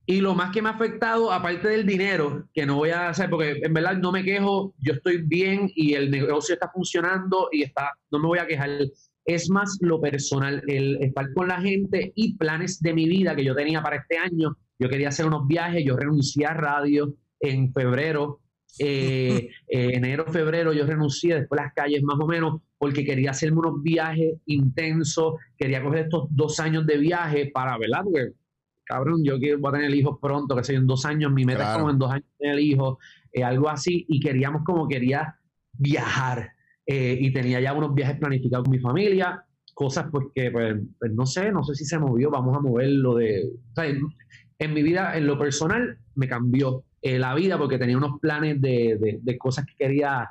Y 0.04 0.20
lo 0.20 0.34
más 0.34 0.50
que 0.52 0.60
me 0.60 0.68
ha 0.68 0.72
afectado, 0.72 1.30
aparte 1.32 1.68
del 1.68 1.86
dinero, 1.86 2.48
que 2.52 2.66
no 2.66 2.74
voy 2.76 2.90
a 2.90 3.08
hacer, 3.10 3.30
porque 3.30 3.60
en 3.62 3.72
verdad 3.72 3.96
no 3.98 4.10
me 4.10 4.24
quejo, 4.24 4.74
yo 4.78 4.94
estoy 4.94 5.18
bien 5.22 5.70
y 5.76 5.94
el 5.94 6.10
negocio 6.10 6.54
está 6.54 6.68
funcionando 6.74 7.48
y 7.52 7.62
está, 7.62 7.92
no 8.10 8.18
me 8.18 8.26
voy 8.26 8.38
a 8.40 8.46
quejar. 8.46 8.70
Es 9.24 9.48
más 9.48 9.78
lo 9.80 10.00
personal, 10.00 10.60
el 10.66 10.96
estar 11.00 11.32
con 11.34 11.46
la 11.46 11.60
gente 11.60 12.12
y 12.16 12.36
planes 12.36 12.80
de 12.80 12.92
mi 12.92 13.06
vida 13.08 13.36
que 13.36 13.44
yo 13.44 13.54
tenía 13.54 13.80
para 13.80 13.96
este 13.96 14.18
año. 14.18 14.56
Yo 14.82 14.88
quería 14.88 15.08
hacer 15.08 15.26
unos 15.26 15.46
viajes, 15.46 15.84
yo 15.84 15.96
renuncié 15.96 16.46
a 16.46 16.54
radio 16.54 17.14
en 17.38 17.72
febrero, 17.72 18.40
eh, 18.78 19.48
eh, 19.68 19.90
enero, 19.94 20.26
febrero, 20.26 20.72
yo 20.72 20.84
renuncié, 20.84 21.36
después 21.36 21.60
las 21.60 21.72
calles 21.72 22.02
más 22.02 22.18
o 22.18 22.26
menos, 22.26 22.60
porque 22.78 23.04
quería 23.04 23.30
hacerme 23.30 23.60
unos 23.60 23.80
viajes 23.80 24.34
intensos, 24.46 25.34
quería 25.56 25.82
coger 25.82 26.06
estos 26.06 26.26
dos 26.30 26.58
años 26.58 26.84
de 26.84 26.98
viaje 26.98 27.50
para, 27.54 27.78
¿verdad? 27.78 28.02
Porque 28.02 28.32
cabrón, 28.84 29.22
yo 29.24 29.38
quiero, 29.38 29.60
voy 29.60 29.70
a 29.70 29.74
tener 29.74 29.94
hijos 29.94 30.18
pronto, 30.20 30.56
que 30.56 30.64
sé 30.64 30.74
en 30.74 30.86
dos 30.86 31.04
años, 31.06 31.32
mi 31.32 31.44
meta 31.44 31.70
es 31.70 31.78
como 31.78 31.90
en 31.90 31.98
dos 31.98 32.10
años 32.10 32.26
tener 32.38 32.58
hijos, 32.58 32.98
eh, 33.32 33.44
algo 33.44 33.68
así, 33.68 34.04
y 34.08 34.20
queríamos 34.20 34.64
como 34.64 34.88
quería 34.88 35.38
viajar, 35.72 36.50
eh, 36.86 37.16
y 37.20 37.32
tenía 37.32 37.60
ya 37.60 37.72
unos 37.72 37.94
viajes 37.94 38.18
planificados 38.18 38.64
con 38.64 38.72
mi 38.72 38.80
familia, 38.80 39.44
cosas 39.74 40.06
porque, 40.10 40.50
pues, 40.50 40.76
pues, 40.98 41.12
no 41.12 41.26
sé, 41.26 41.50
no 41.52 41.62
sé 41.64 41.74
si 41.74 41.84
se 41.84 41.98
movió, 41.98 42.30
vamos 42.30 42.56
a 42.56 42.60
moverlo 42.60 43.14
de... 43.14 43.44
O 43.46 43.74
sea, 43.74 43.86
en, 44.58 44.74
mi 44.74 44.82
vida, 44.82 45.16
en 45.16 45.26
lo 45.26 45.38
personal, 45.38 45.98
me 46.14 46.28
cambió 46.28 46.84
eh, 47.00 47.18
la 47.18 47.34
vida 47.34 47.58
porque 47.58 47.78
tenía 47.78 47.96
unos 47.96 48.20
planes 48.20 48.60
de, 48.60 49.20
de, 49.22 49.38
cosas 49.38 49.66
que 49.66 49.74
quería 49.76 50.30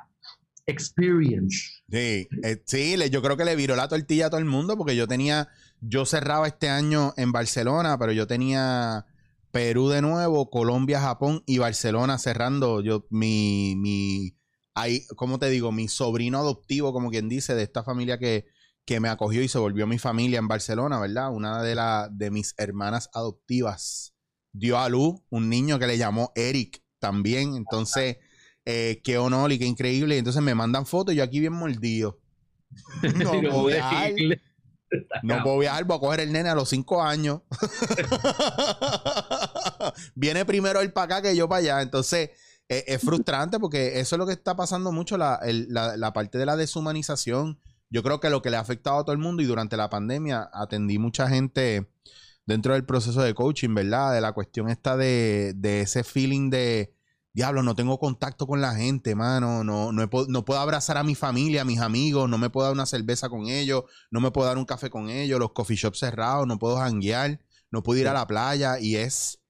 experience. 0.66 1.82
Sí, 1.90 2.28
sí, 2.64 2.96
yo 3.10 3.22
creo 3.22 3.36
que 3.36 3.44
le 3.44 3.56
viró 3.56 3.76
la 3.76 3.88
tortilla 3.88 4.26
a 4.26 4.30
todo 4.30 4.40
el 4.40 4.46
mundo 4.46 4.76
porque 4.78 4.96
yo 4.96 5.06
tenía 5.06 5.48
yo 5.82 6.06
cerraba 6.06 6.46
este 6.46 6.68
año 6.70 7.12
en 7.16 7.32
Barcelona, 7.32 7.98
pero 7.98 8.12
yo 8.12 8.26
tenía 8.26 9.04
Perú 9.50 9.88
de 9.88 10.00
nuevo, 10.00 10.48
Colombia, 10.48 11.00
Japón 11.00 11.42
y 11.44 11.58
Barcelona 11.58 12.18
cerrando. 12.18 12.80
Yo, 12.80 13.06
mi, 13.10 13.74
mi, 13.76 14.36
ahí, 14.74 15.04
¿cómo 15.16 15.38
te 15.40 15.50
digo? 15.50 15.72
Mi 15.72 15.88
sobrino 15.88 16.38
adoptivo, 16.38 16.92
como 16.92 17.10
quien 17.10 17.28
dice, 17.28 17.56
de 17.56 17.64
esta 17.64 17.82
familia 17.82 18.18
que, 18.18 18.46
que 18.84 19.00
me 19.00 19.08
acogió 19.08 19.42
y 19.42 19.48
se 19.48 19.58
volvió 19.58 19.86
mi 19.88 19.98
familia 19.98 20.38
en 20.38 20.48
Barcelona, 20.48 21.00
¿verdad? 21.00 21.32
Una 21.32 21.62
de, 21.62 21.74
la, 21.74 22.08
de 22.12 22.30
mis 22.30 22.54
hermanas 22.56 23.10
adoptivas 23.12 24.11
dio 24.52 24.78
a 24.78 24.88
luz 24.88 25.20
un 25.30 25.48
niño 25.48 25.78
que 25.78 25.86
le 25.86 25.98
llamó 25.98 26.32
Eric 26.34 26.82
también. 26.98 27.56
Entonces, 27.56 28.18
eh, 28.64 29.00
qué 29.02 29.18
honor 29.18 29.52
y 29.52 29.58
qué 29.58 29.66
increíble. 29.66 30.18
Entonces 30.18 30.42
me 30.42 30.54
mandan 30.54 30.86
fotos 30.86 31.14
y 31.14 31.18
yo 31.18 31.24
aquí 31.24 31.40
bien 31.40 31.54
mordido. 31.54 32.18
No, 33.02 33.52
voy 33.52 33.74
a 33.74 34.10
no 35.22 35.42
puedo 35.42 35.58
viajar, 35.58 35.84
voy 35.84 35.96
a 35.96 36.00
coger 36.00 36.20
el 36.20 36.32
nene 36.32 36.48
a 36.48 36.54
los 36.54 36.68
cinco 36.68 37.02
años. 37.02 37.40
Viene 40.14 40.44
primero 40.44 40.80
él 40.80 40.92
para 40.92 41.16
acá 41.16 41.22
que 41.22 41.36
yo 41.36 41.48
para 41.48 41.60
allá. 41.60 41.82
Entonces, 41.82 42.30
e, 42.68 42.84
es, 42.86 43.00
frustrante 43.00 43.58
porque 43.58 44.00
eso 44.00 44.16
es 44.16 44.18
lo 44.18 44.26
que 44.26 44.32
está 44.32 44.56
pasando 44.56 44.92
mucho, 44.92 45.16
la, 45.16 45.40
parte 46.14 46.38
de 46.38 46.46
la 46.46 46.56
deshumanización. 46.56 47.60
Yo 47.90 48.02
creo 48.02 48.20
que 48.20 48.30
lo 48.30 48.42
que 48.42 48.50
le 48.50 48.56
ha 48.56 48.60
afectado 48.60 48.98
a 48.98 49.04
todo 49.04 49.12
el 49.12 49.18
mundo 49.18 49.42
y 49.42 49.46
durante 49.46 49.76
la 49.76 49.90
pandemia 49.90 50.48
atendí 50.52 50.98
mucha 50.98 51.28
gente 51.28 51.90
dentro 52.46 52.74
del 52.74 52.84
proceso 52.84 53.22
de 53.22 53.34
coaching, 53.34 53.74
¿verdad? 53.74 54.14
De 54.14 54.20
la 54.20 54.32
cuestión 54.32 54.68
esta 54.68 54.96
de 54.96 55.54
ese 55.82 56.04
feeling 56.04 56.50
de 56.50 56.94
diablo, 57.32 57.62
no 57.62 57.74
tengo 57.74 57.98
contacto 57.98 58.46
con 58.46 58.60
la 58.60 58.74
gente, 58.74 59.14
mano, 59.14 59.64
no, 59.64 59.92
no, 59.92 60.06
no, 60.28 60.44
puedo 60.44 60.60
abrazar 60.60 60.98
a 60.98 61.02
mi 61.02 61.14
familia, 61.14 61.62
a 61.62 61.64
mis 61.64 61.80
amigos, 61.80 62.28
no 62.28 62.38
me 62.38 62.50
puedo 62.50 62.66
dar 62.66 62.74
una 62.74 62.86
cerveza 62.86 63.28
con 63.28 63.46
ellos, 63.48 63.84
no 64.10 64.20
me 64.20 64.30
puedo 64.30 64.46
dar 64.46 64.58
un 64.58 64.64
café 64.64 64.90
con 64.90 65.08
ellos, 65.08 65.38
los 65.38 65.52
coffee 65.52 65.76
shops 65.76 65.98
cerrados, 66.00 66.46
no 66.46 66.58
puedo 66.58 66.76
janguear, 66.76 67.40
no 67.70 67.82
puedo 67.82 68.00
ir 68.00 68.08
a 68.08 68.12
la 68.12 68.26
playa 68.26 68.78
y 68.78 68.96
es, 68.96 69.40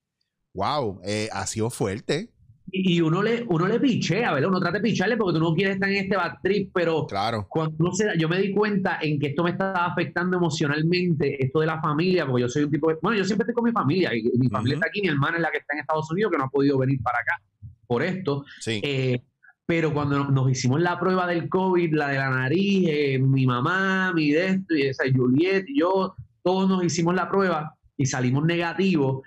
wow, 0.55 1.01
eh, 1.05 1.29
ha 1.33 1.47
sido 1.47 1.71
fuerte. 1.71 2.32
Y, 2.75 3.03
uno 3.03 3.23
le, 3.23 3.45
uno 3.49 3.69
le 3.69 3.79
pichea, 3.79 4.33
¿verdad? 4.33 4.49
Uno 4.49 4.59
trata 4.59 4.79
de 4.79 4.83
picharle 4.83 5.19
porque 5.19 5.39
tú 5.39 5.45
no 5.45 5.55
quieres 5.55 5.75
estar 5.75 5.91
en 5.91 5.97
este 5.97 6.17
bad 6.17 6.39
trip, 6.43 6.71
pero 6.73 7.07
claro. 7.07 7.47
cuando 7.49 7.77
uno 7.79 7.93
se 7.93 8.07
yo 8.19 8.29
me 8.31 8.39
di 8.39 8.51
cuenta 8.53 8.99
en 9.03 9.21
que 9.21 9.29
esto 9.29 9.45
me 9.45 9.51
estaba 9.51 9.85
afectando 9.85 10.39
emocionalmente, 10.39 11.45
esto 11.45 11.61
de 11.61 11.67
la 11.67 11.81
familia, 11.83 12.27
porque 12.27 12.43
yo 12.43 12.49
soy 12.49 12.65
un 12.65 12.71
tipo 12.71 12.89
de, 12.89 12.97
bueno, 13.03 13.19
yo 13.19 13.25
siempre 13.25 13.45
estoy 13.45 13.55
con 13.55 13.65
mi 13.65 13.73
familia, 13.73 14.15
y 14.15 14.23
mi 14.39 14.49
familia 14.49 14.77
está 14.77 14.87
aquí, 14.89 15.03
mi 15.03 15.09
hermana 15.09 15.37
es 15.37 15.43
la 15.43 15.51
que 15.51 15.59
está 15.59 15.75
en 15.75 15.81
Estados 15.81 16.11
Unidos, 16.11 16.33
que 16.33 16.39
no 16.39 16.45
ha 16.45 16.49
podido 16.49 16.79
venir 16.79 16.99
para 17.03 17.19
acá 17.19 17.43
por 17.87 18.03
esto. 18.03 18.45
Eh, 18.67 19.21
pero 19.67 19.93
cuando 19.93 20.25
nos 20.31 20.51
hicimos 20.51 20.81
la 20.81 20.99
prueba 20.99 21.27
del 21.27 21.49
COVID, 21.49 21.95
la 21.95 22.09
de 22.09 22.17
la 22.17 22.31
nariz, 22.31 22.89
eh, 22.89 23.19
mi 23.19 23.47
mamá, 23.47 24.13
mi 24.15 24.31
de 24.31 24.47
esto, 24.47 24.75
y 24.75 24.83
esa 24.83 25.05
Juliet 25.15 25.67
y 25.69 25.81
yo, 25.81 26.15
todos 26.43 26.69
nos 26.69 26.85
hicimos 26.85 27.15
la 27.15 27.29
prueba 27.29 27.75
y 27.97 28.07
salimos 28.07 28.45
negativos. 28.45 29.23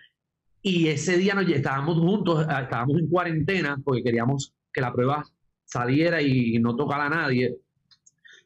Y 0.68 0.88
ese 0.88 1.16
día 1.16 1.36
nos, 1.36 1.48
estábamos 1.48 2.00
juntos, 2.00 2.44
ah, 2.50 2.64
estábamos 2.64 2.98
en 2.98 3.08
cuarentena 3.08 3.78
porque 3.86 4.02
queríamos 4.02 4.52
que 4.74 4.82
la 4.82 4.92
prueba 4.92 5.24
saliera 5.64 6.24
y 6.24 6.58
no 6.58 6.76
tocara 6.76 7.06
a 7.06 7.10
nadie. 7.10 7.56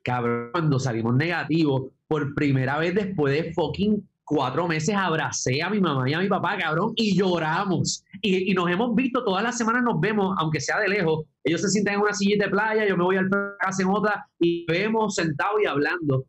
Cabrón, 0.04 0.50
cuando 0.52 0.80
salimos 0.80 1.16
negativos, 1.16 1.94
por 2.10 2.36
primera 2.36 2.78
vez 2.78 2.94
después 2.94 3.34
de 3.34 3.54
fucking 3.54 4.06
cuatro 4.26 4.68
meses 4.68 4.94
abracé 4.96 5.64
a 5.64 5.70
mi 5.70 5.80
mamá 5.80 6.10
y 6.10 6.14
a 6.14 6.20
mi 6.20 6.28
papá, 6.28 6.58
cabrón, 6.58 6.92
y 6.98 7.18
lloramos. 7.18 8.04
Y, 8.22 8.54
nos 8.54 8.70
hemos 8.70 8.94
visto, 8.96 9.24
todas 9.24 9.42
las 9.42 9.58
semanas 9.58 9.84
nos 9.84 9.98
vemos, 10.02 10.36
aunque 10.40 10.60
sea 10.60 10.78
de 10.82 10.90
lejos. 10.90 11.24
Ellos 11.42 11.62
se 11.62 11.70
sientan 11.70 11.94
en 11.94 12.02
una 12.02 12.14
silla 12.14 12.44
de 12.44 12.52
playa, 12.52 12.86
yo 12.86 12.98
me 12.98 13.06
voy 13.06 13.16
al 13.16 13.30
casa 13.62 13.82
en 13.82 13.88
otra, 13.88 14.28
y 14.42 14.66
vemos 14.66 15.16
sentados 15.16 15.62
y 15.64 15.68
hablando. 15.68 16.26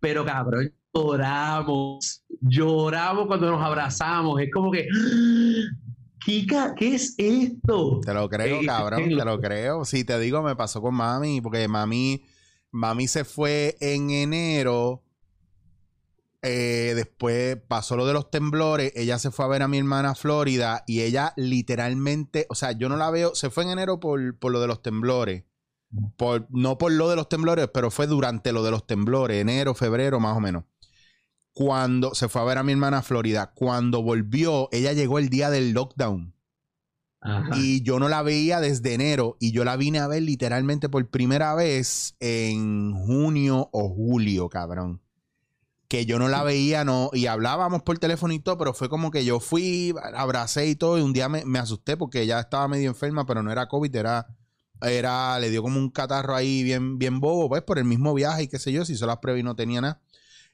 Pero, 0.00 0.24
cabrón, 0.24 0.72
lloramos. 0.94 2.24
Lloramos 2.40 3.26
cuando 3.26 3.50
nos 3.50 3.62
abrazamos. 3.62 4.40
Es 4.40 4.50
como 4.52 4.70
que. 4.70 4.86
Kika, 6.24 6.74
¿qué 6.74 6.96
es 6.96 7.14
esto? 7.18 8.00
Te 8.04 8.12
lo 8.12 8.28
creo, 8.28 8.60
eh, 8.60 8.66
cabrón, 8.66 9.04
te 9.04 9.24
lo 9.24 9.40
creo. 9.40 9.84
Si 9.84 10.04
te 10.04 10.18
digo, 10.18 10.42
me 10.42 10.56
pasó 10.56 10.82
con 10.82 10.94
mami, 10.94 11.40
porque 11.40 11.68
mami, 11.68 12.24
mami 12.72 13.06
se 13.06 13.24
fue 13.24 13.76
en 13.80 14.10
enero 14.10 15.04
eh, 16.48 16.92
después 16.94 17.56
pasó 17.66 17.96
lo 17.96 18.06
de 18.06 18.12
los 18.12 18.30
temblores, 18.30 18.92
ella 18.94 19.18
se 19.18 19.32
fue 19.32 19.44
a 19.44 19.48
ver 19.48 19.62
a 19.62 19.68
mi 19.68 19.78
hermana 19.78 20.10
a 20.10 20.14
Florida 20.14 20.84
y 20.86 21.00
ella 21.00 21.32
literalmente, 21.36 22.46
o 22.50 22.54
sea, 22.54 22.70
yo 22.70 22.88
no 22.88 22.96
la 22.96 23.10
veo, 23.10 23.34
se 23.34 23.50
fue 23.50 23.64
en 23.64 23.70
enero 23.70 23.98
por, 23.98 24.20
lo 24.20 24.60
de 24.60 24.66
los 24.68 24.80
temblores, 24.80 25.42
por, 26.16 26.46
no 26.50 26.78
por 26.78 26.92
lo 26.92 27.08
de 27.08 27.16
los 27.16 27.28
temblores, 27.28 27.68
pero 27.74 27.90
fue 27.90 28.06
durante 28.06 28.52
lo 28.52 28.62
de 28.62 28.70
los 28.70 28.86
temblores, 28.86 29.40
enero, 29.40 29.74
febrero 29.74 30.20
más 30.20 30.36
o 30.36 30.40
menos. 30.40 30.62
Cuando 31.56 32.14
se 32.14 32.28
fue 32.28 32.42
a 32.42 32.44
ver 32.44 32.58
a 32.58 32.62
mi 32.62 32.72
hermana 32.72 32.98
a 32.98 33.02
Florida, 33.02 33.52
cuando 33.54 34.02
volvió, 34.02 34.68
ella 34.72 34.92
llegó 34.92 35.18
el 35.18 35.30
día 35.30 35.48
del 35.48 35.72
lockdown. 35.72 36.34
Y 37.56 37.82
yo 37.82 37.98
no 37.98 38.10
la 38.10 38.20
veía 38.20 38.60
desde 38.60 38.92
enero 38.92 39.38
y 39.40 39.52
yo 39.52 39.64
la 39.64 39.78
vine 39.78 39.98
a 39.98 40.06
ver 40.06 40.22
literalmente 40.22 40.90
por 40.90 41.08
primera 41.08 41.54
vez 41.54 42.14
en 42.20 42.92
junio 42.92 43.70
o 43.72 43.88
julio, 43.88 44.50
cabrón 44.50 45.00
que 45.88 46.04
yo 46.04 46.18
no 46.18 46.28
la 46.28 46.42
veía, 46.42 46.84
no, 46.84 47.10
y 47.12 47.26
hablábamos 47.26 47.82
por 47.82 47.98
teléfono 47.98 48.34
y 48.34 48.40
todo, 48.40 48.58
pero 48.58 48.74
fue 48.74 48.88
como 48.88 49.10
que 49.10 49.24
yo 49.24 49.40
fui, 49.40 49.94
abracé 50.14 50.66
y 50.66 50.74
todo, 50.74 50.98
y 50.98 51.02
un 51.02 51.12
día 51.12 51.28
me, 51.28 51.58
asusté 51.58 51.96
porque 51.96 52.22
ella 52.22 52.40
estaba 52.40 52.68
medio 52.68 52.90
enferma, 52.90 53.24
pero 53.24 53.42
no 53.42 53.52
era 53.52 53.68
COVID, 53.68 53.94
era, 53.94 54.26
era, 54.82 55.38
le 55.38 55.48
dio 55.48 55.62
como 55.62 55.78
un 55.78 55.90
catarro 55.90 56.34
ahí 56.34 56.64
bien, 56.64 56.98
bien 56.98 57.20
bobo, 57.20 57.48
pues 57.48 57.62
por 57.62 57.78
el 57.78 57.84
mismo 57.84 58.14
viaje 58.14 58.42
y 58.42 58.48
qué 58.48 58.58
sé 58.58 58.72
yo, 58.72 58.84
si 58.84 58.94
hizo 58.94 59.06
las 59.06 59.18
y 59.36 59.42
no 59.42 59.54
tenía 59.54 59.80
nada. 59.80 60.02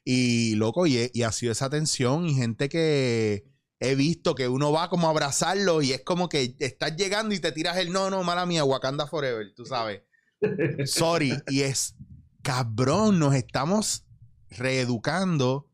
Y 0.05 0.55
loco, 0.55 0.85
y, 0.85 1.09
y 1.13 1.23
ha 1.23 1.31
sido 1.31 1.51
esa 1.51 1.69
tensión 1.69 2.27
y 2.27 2.35
gente 2.35 2.67
que 2.69 3.45
he 3.79 3.95
visto 3.95 4.33
que 4.35 4.47
uno 4.47 4.71
va 4.71 4.89
como 4.89 5.07
a 5.07 5.09
abrazarlo 5.11 5.81
y 5.81 5.91
es 5.91 6.01
como 6.03 6.29
que 6.29 6.55
estás 6.59 6.95
llegando 6.95 7.35
y 7.35 7.39
te 7.39 7.51
tiras 7.51 7.77
el 7.77 7.91
no, 7.91 8.09
no, 8.09 8.23
mala 8.23 8.45
mía, 8.45 8.63
Wakanda 8.63 9.07
Forever, 9.07 9.53
tú 9.55 9.65
sabes. 9.65 10.01
Sorry, 10.85 11.33
y 11.47 11.61
es 11.61 11.95
cabrón, 12.41 13.19
nos 13.19 13.35
estamos 13.35 14.05
reeducando 14.49 15.69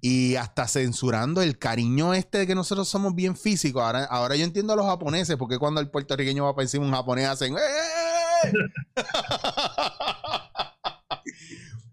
y 0.00 0.36
hasta 0.36 0.68
censurando 0.68 1.40
el 1.40 1.58
cariño 1.58 2.12
este 2.12 2.38
de 2.38 2.46
que 2.46 2.54
nosotros 2.54 2.88
somos 2.88 3.14
bien 3.14 3.36
físicos. 3.36 3.82
Ahora, 3.82 4.04
ahora 4.04 4.36
yo 4.36 4.44
entiendo 4.44 4.74
a 4.74 4.76
los 4.76 4.86
japoneses, 4.86 5.36
porque 5.36 5.58
cuando 5.58 5.80
el 5.80 5.90
puertorriqueño 5.90 6.44
va 6.44 6.54
para 6.54 6.64
encima 6.64 6.84
un 6.84 6.92
japonés 6.92 7.26
hacen... 7.26 7.56
¡Eh! 7.56 8.52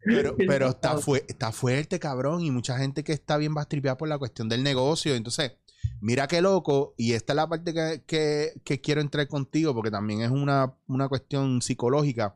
pero, 0.04 0.36
pero 0.48 0.70
está, 0.70 0.98
está 1.28 1.52
fuerte, 1.52 2.00
cabrón, 2.00 2.42
y 2.42 2.52
mucha 2.52 2.78
gente 2.78 3.04
que 3.04 3.14
está 3.14 3.38
bien 3.38 3.54
bastripeada 3.54 3.98
por 3.98 4.08
la 4.08 4.18
cuestión 4.18 4.50
del 4.50 4.64
negocio. 4.64 5.16
Entonces, 5.16 5.54
mira 6.00 6.28
qué 6.28 6.42
loco, 6.42 6.94
y 6.98 7.14
esta 7.14 7.34
es 7.34 7.38
la 7.38 7.48
parte 7.50 7.74
que, 8.06 8.54
que, 8.64 8.82
quiero 8.82 9.02
entrar 9.02 9.28
contigo, 9.28 9.74
porque 9.74 9.92
también 9.92 10.22
es 10.22 10.32
una, 10.32 10.76
una 10.88 11.08
cuestión 11.08 11.62
psicológica. 11.62 12.36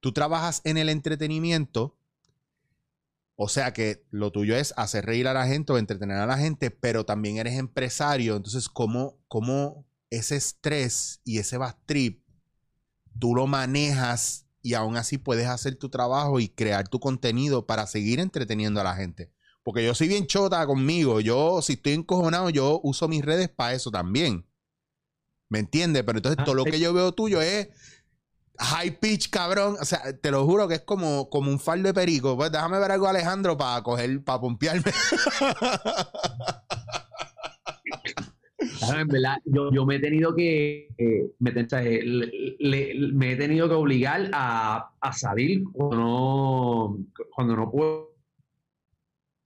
Tú 0.00 0.12
trabajas 0.12 0.60
en 0.64 0.78
el 0.78 0.88
entretenimiento 0.88 1.96
o 3.44 3.48
sea 3.48 3.72
que 3.72 4.04
lo 4.10 4.30
tuyo 4.30 4.54
es 4.56 4.72
hacer 4.76 5.06
reír 5.06 5.26
a 5.26 5.32
la 5.32 5.46
gente 5.46 5.72
o 5.72 5.78
entretener 5.78 6.18
a 6.18 6.26
la 6.26 6.38
gente, 6.38 6.70
pero 6.70 7.04
también 7.04 7.38
eres 7.38 7.54
empresario. 7.54 8.36
Entonces, 8.36 8.68
¿cómo, 8.68 9.18
cómo 9.26 9.84
ese 10.10 10.36
estrés 10.36 11.20
y 11.24 11.38
ese 11.38 11.56
bad 11.56 11.74
trip 11.86 12.22
tú 13.18 13.34
lo 13.34 13.46
manejas 13.46 14.46
y 14.62 14.74
aún 14.74 14.96
así 14.96 15.18
puedes 15.18 15.48
hacer 15.48 15.76
tu 15.76 15.90
trabajo 15.90 16.40
y 16.40 16.48
crear 16.48 16.88
tu 16.88 17.00
contenido 17.00 17.66
para 17.66 17.86
seguir 17.86 18.20
entreteniendo 18.20 18.80
a 18.80 18.84
la 18.84 18.94
gente? 18.94 19.32
Porque 19.62 19.84
yo 19.84 19.94
soy 19.94 20.08
bien 20.08 20.26
chota 20.26 20.66
conmigo. 20.66 21.20
Yo, 21.20 21.62
si 21.62 21.74
estoy 21.74 21.92
encojonado, 21.92 22.50
yo 22.50 22.80
uso 22.82 23.08
mis 23.08 23.24
redes 23.24 23.48
para 23.48 23.74
eso 23.74 23.90
también. 23.90 24.46
¿Me 25.48 25.60
entiendes? 25.60 26.02
Pero 26.04 26.18
entonces 26.18 26.38
Ah, 26.40 26.44
todo 26.44 26.54
lo 26.54 26.64
que 26.64 26.80
yo 26.80 26.92
veo 26.92 27.12
tuyo 27.12 27.40
es 27.42 27.68
high 28.58 28.98
pitch, 28.98 29.30
cabrón. 29.30 29.76
O 29.80 29.84
sea, 29.84 30.18
te 30.18 30.30
lo 30.30 30.44
juro 30.46 30.66
que 30.66 30.76
es 30.76 30.82
como, 30.82 31.28
como 31.30 31.50
un 31.50 31.60
fardo 31.60 31.84
de 31.84 31.94
perico. 31.94 32.36
Pues 32.36 32.50
déjame 32.50 32.78
ver 32.78 32.90
algo, 32.90 33.06
Alejandro, 33.06 33.56
para 33.56 33.82
coger, 33.82 34.24
para 34.24 34.40
pompearme. 34.40 34.90
Claro, 38.78 39.00
en 39.00 39.08
verdad, 39.08 39.36
yo, 39.44 39.70
yo 39.72 39.84
me 39.86 39.96
he 39.96 39.98
tenido 40.00 40.34
que, 40.34 40.88
eh, 40.96 41.30
me, 41.38 41.50
o 41.62 41.68
sea, 41.68 41.82
eh, 41.82 42.02
le- 42.04 42.56
le- 42.58 43.12
me 43.12 43.32
he 43.32 43.36
tenido 43.36 43.68
que 43.68 43.74
obligar 43.74 44.30
a, 44.32 44.90
a 45.00 45.12
salir 45.12 45.62
cuando 45.72 45.96
no, 45.96 46.98
cuando 47.34 47.56
no 47.56 47.70
puedo. 47.70 48.12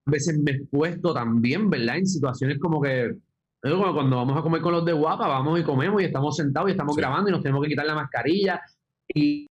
A 0.06 0.10
veces 0.10 0.38
me 0.38 0.52
he 0.52 0.64
puesto 0.66 1.12
también, 1.12 1.68
¿verdad? 1.68 1.98
En 1.98 2.06
situaciones 2.06 2.58
como 2.58 2.80
que, 2.80 3.16
cuando 3.60 4.16
vamos 4.16 4.36
a 4.38 4.42
comer 4.42 4.60
con 4.60 4.72
los 4.72 4.84
de 4.84 4.92
guapa, 4.92 5.26
vamos 5.26 5.58
y 5.58 5.64
comemos 5.64 6.00
y 6.00 6.04
estamos 6.04 6.36
sentados 6.36 6.68
y 6.68 6.72
estamos 6.72 6.94
Sí. 6.94 7.00
grabando 7.00 7.28
y 7.28 7.32
nos 7.32 7.42
tenemos 7.42 7.62
que 7.62 7.70
quitar 7.70 7.86
la 7.86 7.94
mascarilla 7.96 8.60
y 9.08 9.46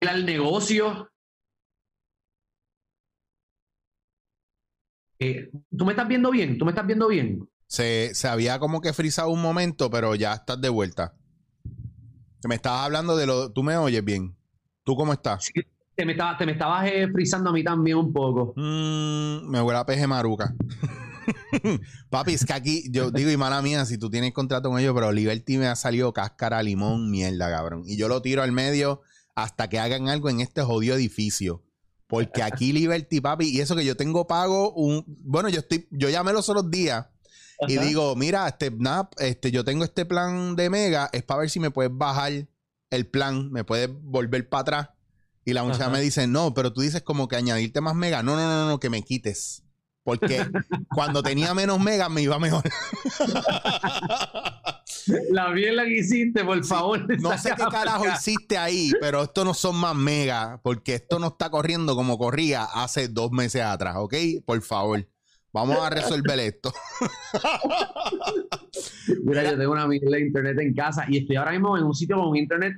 ir 0.00 0.08
al 0.08 0.24
negocio. 0.24 1.10
Eh, 5.20 5.50
¿Tú 5.76 5.84
me 5.84 5.92
estás 5.92 6.08
viendo 6.08 6.30
bien? 6.30 6.56
¿Tú 6.58 6.64
me 6.64 6.70
estás 6.70 6.86
viendo 6.86 7.08
bien? 7.08 7.47
Se, 7.68 8.10
se 8.14 8.26
había 8.26 8.58
como 8.58 8.80
que 8.80 8.92
frizado 8.92 9.28
un 9.28 9.40
momento, 9.40 9.90
pero 9.90 10.14
ya 10.16 10.32
estás 10.34 10.60
de 10.60 10.68
vuelta. 10.70 11.14
Me 12.44 12.54
estabas 12.56 12.84
hablando 12.86 13.16
de 13.16 13.26
lo. 13.26 13.52
¿Tú 13.52 13.62
me 13.62 13.76
oyes 13.76 14.04
bien? 14.04 14.36
¿Tú 14.84 14.96
cómo 14.96 15.12
estás? 15.12 15.44
Sí, 15.44 15.52
te 15.94 16.04
me, 16.06 16.12
estaba- 16.12 16.36
te 16.38 16.46
me 16.46 16.52
estabas 16.52 16.86
eh, 16.90 17.06
frizando 17.12 17.50
a 17.50 17.52
mí 17.52 17.62
también 17.62 17.98
un 17.98 18.12
poco. 18.12 18.54
Mm, 18.56 19.48
me 19.50 19.60
huele 19.60 19.78
a 19.78 19.84
peje 19.86 20.06
maruca. 20.06 20.54
Papi, 22.10 22.34
es 22.34 22.44
que 22.46 22.52
aquí, 22.52 22.84
yo 22.90 23.10
digo, 23.12 23.30
y 23.30 23.36
mala 23.36 23.60
mía, 23.62 23.84
si 23.84 23.98
tú 23.98 24.08
tienes 24.10 24.32
contrato 24.32 24.70
con 24.70 24.78
ellos, 24.78 24.94
pero 24.94 25.12
Liberty 25.12 25.58
me 25.58 25.66
ha 25.66 25.76
salido 25.76 26.12
cáscara, 26.12 26.62
limón, 26.62 27.10
mierda, 27.10 27.50
cabrón. 27.50 27.82
Y 27.86 27.96
yo 27.96 28.08
lo 28.08 28.22
tiro 28.22 28.42
al 28.42 28.52
medio 28.52 29.02
hasta 29.34 29.68
que 29.68 29.78
hagan 29.78 30.08
algo 30.08 30.30
en 30.30 30.40
este 30.40 30.62
jodido 30.62 30.94
edificio. 30.96 31.62
Porque 32.06 32.42
aquí 32.42 32.72
Liberty, 32.72 33.20
papi, 33.20 33.48
y 33.50 33.60
eso 33.60 33.76
que 33.76 33.84
yo 33.84 33.96
tengo 33.96 34.26
pago 34.26 34.72
un. 34.72 35.04
Bueno, 35.06 35.48
yo 35.50 35.58
estoy, 35.60 35.86
yo 35.90 36.08
llamé 36.08 36.32
los 36.32 36.48
otros 36.48 36.70
días 36.70 37.06
y 37.66 37.78
digo, 37.78 38.14
mira, 38.14 38.46
este, 38.46 38.70
nada, 38.70 39.10
este, 39.18 39.50
yo 39.50 39.64
tengo 39.64 39.84
este 39.84 40.04
plan 40.04 40.54
de 40.54 40.70
mega, 40.70 41.10
es 41.12 41.22
para 41.22 41.40
ver 41.40 41.50
si 41.50 41.58
me 41.58 41.70
puedes 41.70 41.90
bajar 41.92 42.46
el 42.90 43.06
plan, 43.06 43.50
me 43.50 43.64
puedes 43.64 43.90
volver 43.92 44.48
para 44.48 44.60
atrás. 44.60 44.88
Y 45.44 45.54
la 45.54 45.62
muchacha 45.62 45.84
Ajá. 45.84 45.92
me 45.92 46.00
dice, 46.00 46.26
no, 46.26 46.52
pero 46.52 46.72
tú 46.72 46.82
dices 46.82 47.02
como 47.02 47.26
que 47.26 47.36
añadirte 47.36 47.80
más 47.80 47.94
mega. 47.94 48.22
No, 48.22 48.36
no, 48.36 48.42
no, 48.42 48.68
no, 48.68 48.78
que 48.78 48.90
me 48.90 49.02
quites. 49.02 49.62
Porque 50.02 50.46
cuando 50.94 51.22
tenía 51.22 51.54
menos 51.54 51.80
mega 51.80 52.08
me 52.08 52.22
iba 52.22 52.38
mejor. 52.38 52.64
La 55.30 55.50
mierda 55.50 55.84
que 55.84 55.98
hiciste, 55.98 56.44
por 56.44 56.64
favor. 56.64 57.20
No 57.20 57.36
sé 57.38 57.50
qué 57.56 57.64
carajo 57.70 58.04
hiciste 58.06 58.58
ahí, 58.58 58.92
pero 59.00 59.22
esto 59.22 59.44
no 59.44 59.54
son 59.54 59.76
más 59.76 59.94
mega, 59.94 60.60
porque 60.62 60.94
esto 60.94 61.18
no 61.18 61.28
está 61.28 61.50
corriendo 61.50 61.94
como 61.94 62.18
corría 62.18 62.64
hace 62.64 63.08
dos 63.08 63.30
meses 63.32 63.62
atrás, 63.62 63.96
¿ok? 63.98 64.14
Por 64.44 64.60
favor, 64.62 65.06
vamos 65.52 65.78
a 65.78 65.90
resolver 65.90 66.38
esto. 66.40 66.72
Mira, 69.24 69.44
yo 69.50 69.58
tengo 69.58 69.72
una 69.72 69.86
mierda 69.86 70.10
de 70.16 70.20
internet 70.20 70.58
en 70.60 70.74
casa 70.74 71.04
y 71.08 71.18
estoy 71.18 71.36
ahora 71.36 71.52
mismo 71.52 71.76
en 71.76 71.84
un 71.84 71.94
sitio 71.94 72.16
con 72.16 72.28
un 72.28 72.36
internet 72.36 72.74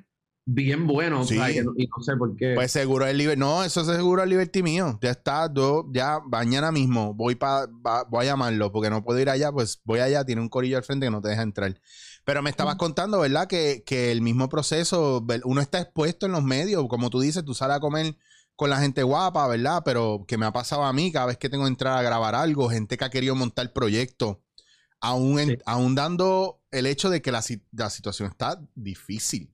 bien 0.47 0.87
bueno. 0.87 1.25
Sí. 1.25 1.39
o 1.39 1.45
sea, 1.45 1.53
que 1.53 1.63
no- 1.63 1.73
y 1.77 1.87
no 1.87 2.03
sé 2.03 2.17
por 2.17 2.35
qué. 2.37 2.55
Pues 2.55 2.73
seguro 2.73 3.07
el 3.07 3.17
Liberty. 3.19 3.39
No, 3.39 3.63
eso 3.63 3.81
es 3.83 3.87
seguro 3.87 4.23
el 4.23 4.31
Liberty 4.31 4.63
mío. 4.63 4.99
Ya 5.03 5.11
está, 5.11 5.53
yo 5.53 5.87
ya 5.93 6.21
mañana 6.29 6.73
mismo 6.73 7.15
voy 7.15 7.35
para 7.37 7.67
voy 8.09 8.23
a 8.25 8.31
llamarlo 8.31 8.73
porque 8.73 8.91
no 8.91 9.05
puedo 9.05 9.21
ir 9.21 9.31
allá, 9.31 9.53
pues 9.53 9.81
voy 9.85 10.01
allá, 10.01 10.25
tiene 10.25 10.41
un 10.41 10.49
corillo 10.49 10.77
al 10.77 10.85
frente 10.85 11.07
que 11.07 11.11
no 11.11 11.21
te 11.23 11.29
deja 11.29 11.43
entrar. 11.43 11.81
Pero 12.25 12.43
me 12.43 12.51
estabas 12.51 12.77
contando, 12.77 13.19
¿verdad? 13.21 13.47
Que, 13.47 13.83
que 13.85 14.13
el 14.13 14.21
mismo 14.23 14.49
proceso, 14.49 15.25
uno 15.45 15.61
está 15.61 15.81
expuesto 15.81 16.27
en 16.27 16.33
los 16.33 16.43
medios, 16.45 16.87
como 16.89 17.11
tú 17.11 17.19
dices, 17.21 17.45
tú 17.45 17.55
sales 17.55 17.79
a 17.79 17.81
comer 17.81 18.15
con 18.61 18.69
la 18.69 18.77
gente 18.79 19.03
guapa, 19.03 19.49
¿verdad? 19.49 19.81
Pero 19.87 20.27
que 20.29 20.37
me 20.37 20.45
ha 20.45 20.53
pasado 20.53 20.85
a 20.85 20.93
mí 20.93 21.11
cada 21.11 21.25
vez 21.25 21.39
que 21.39 21.49
tengo 21.49 21.65
que 21.65 21.71
entrar 21.71 21.97
a 21.97 22.03
grabar 22.03 22.35
algo, 22.35 22.69
gente 22.69 22.99
que 22.99 23.05
ha 23.07 23.09
querido 23.09 23.35
montar 23.35 23.73
proyectos, 23.73 24.37
aún, 25.01 25.41
en- 25.41 25.49
Sí. 25.49 25.57
aún 25.65 25.95
dando 25.95 26.61
el 26.71 26.85
hecho 26.85 27.09
de 27.09 27.23
que 27.23 27.33
la, 27.33 27.41
si- 27.41 27.63
la 27.73 27.89
situación 27.89 28.29
está 28.29 28.61
difícil. 28.75 29.51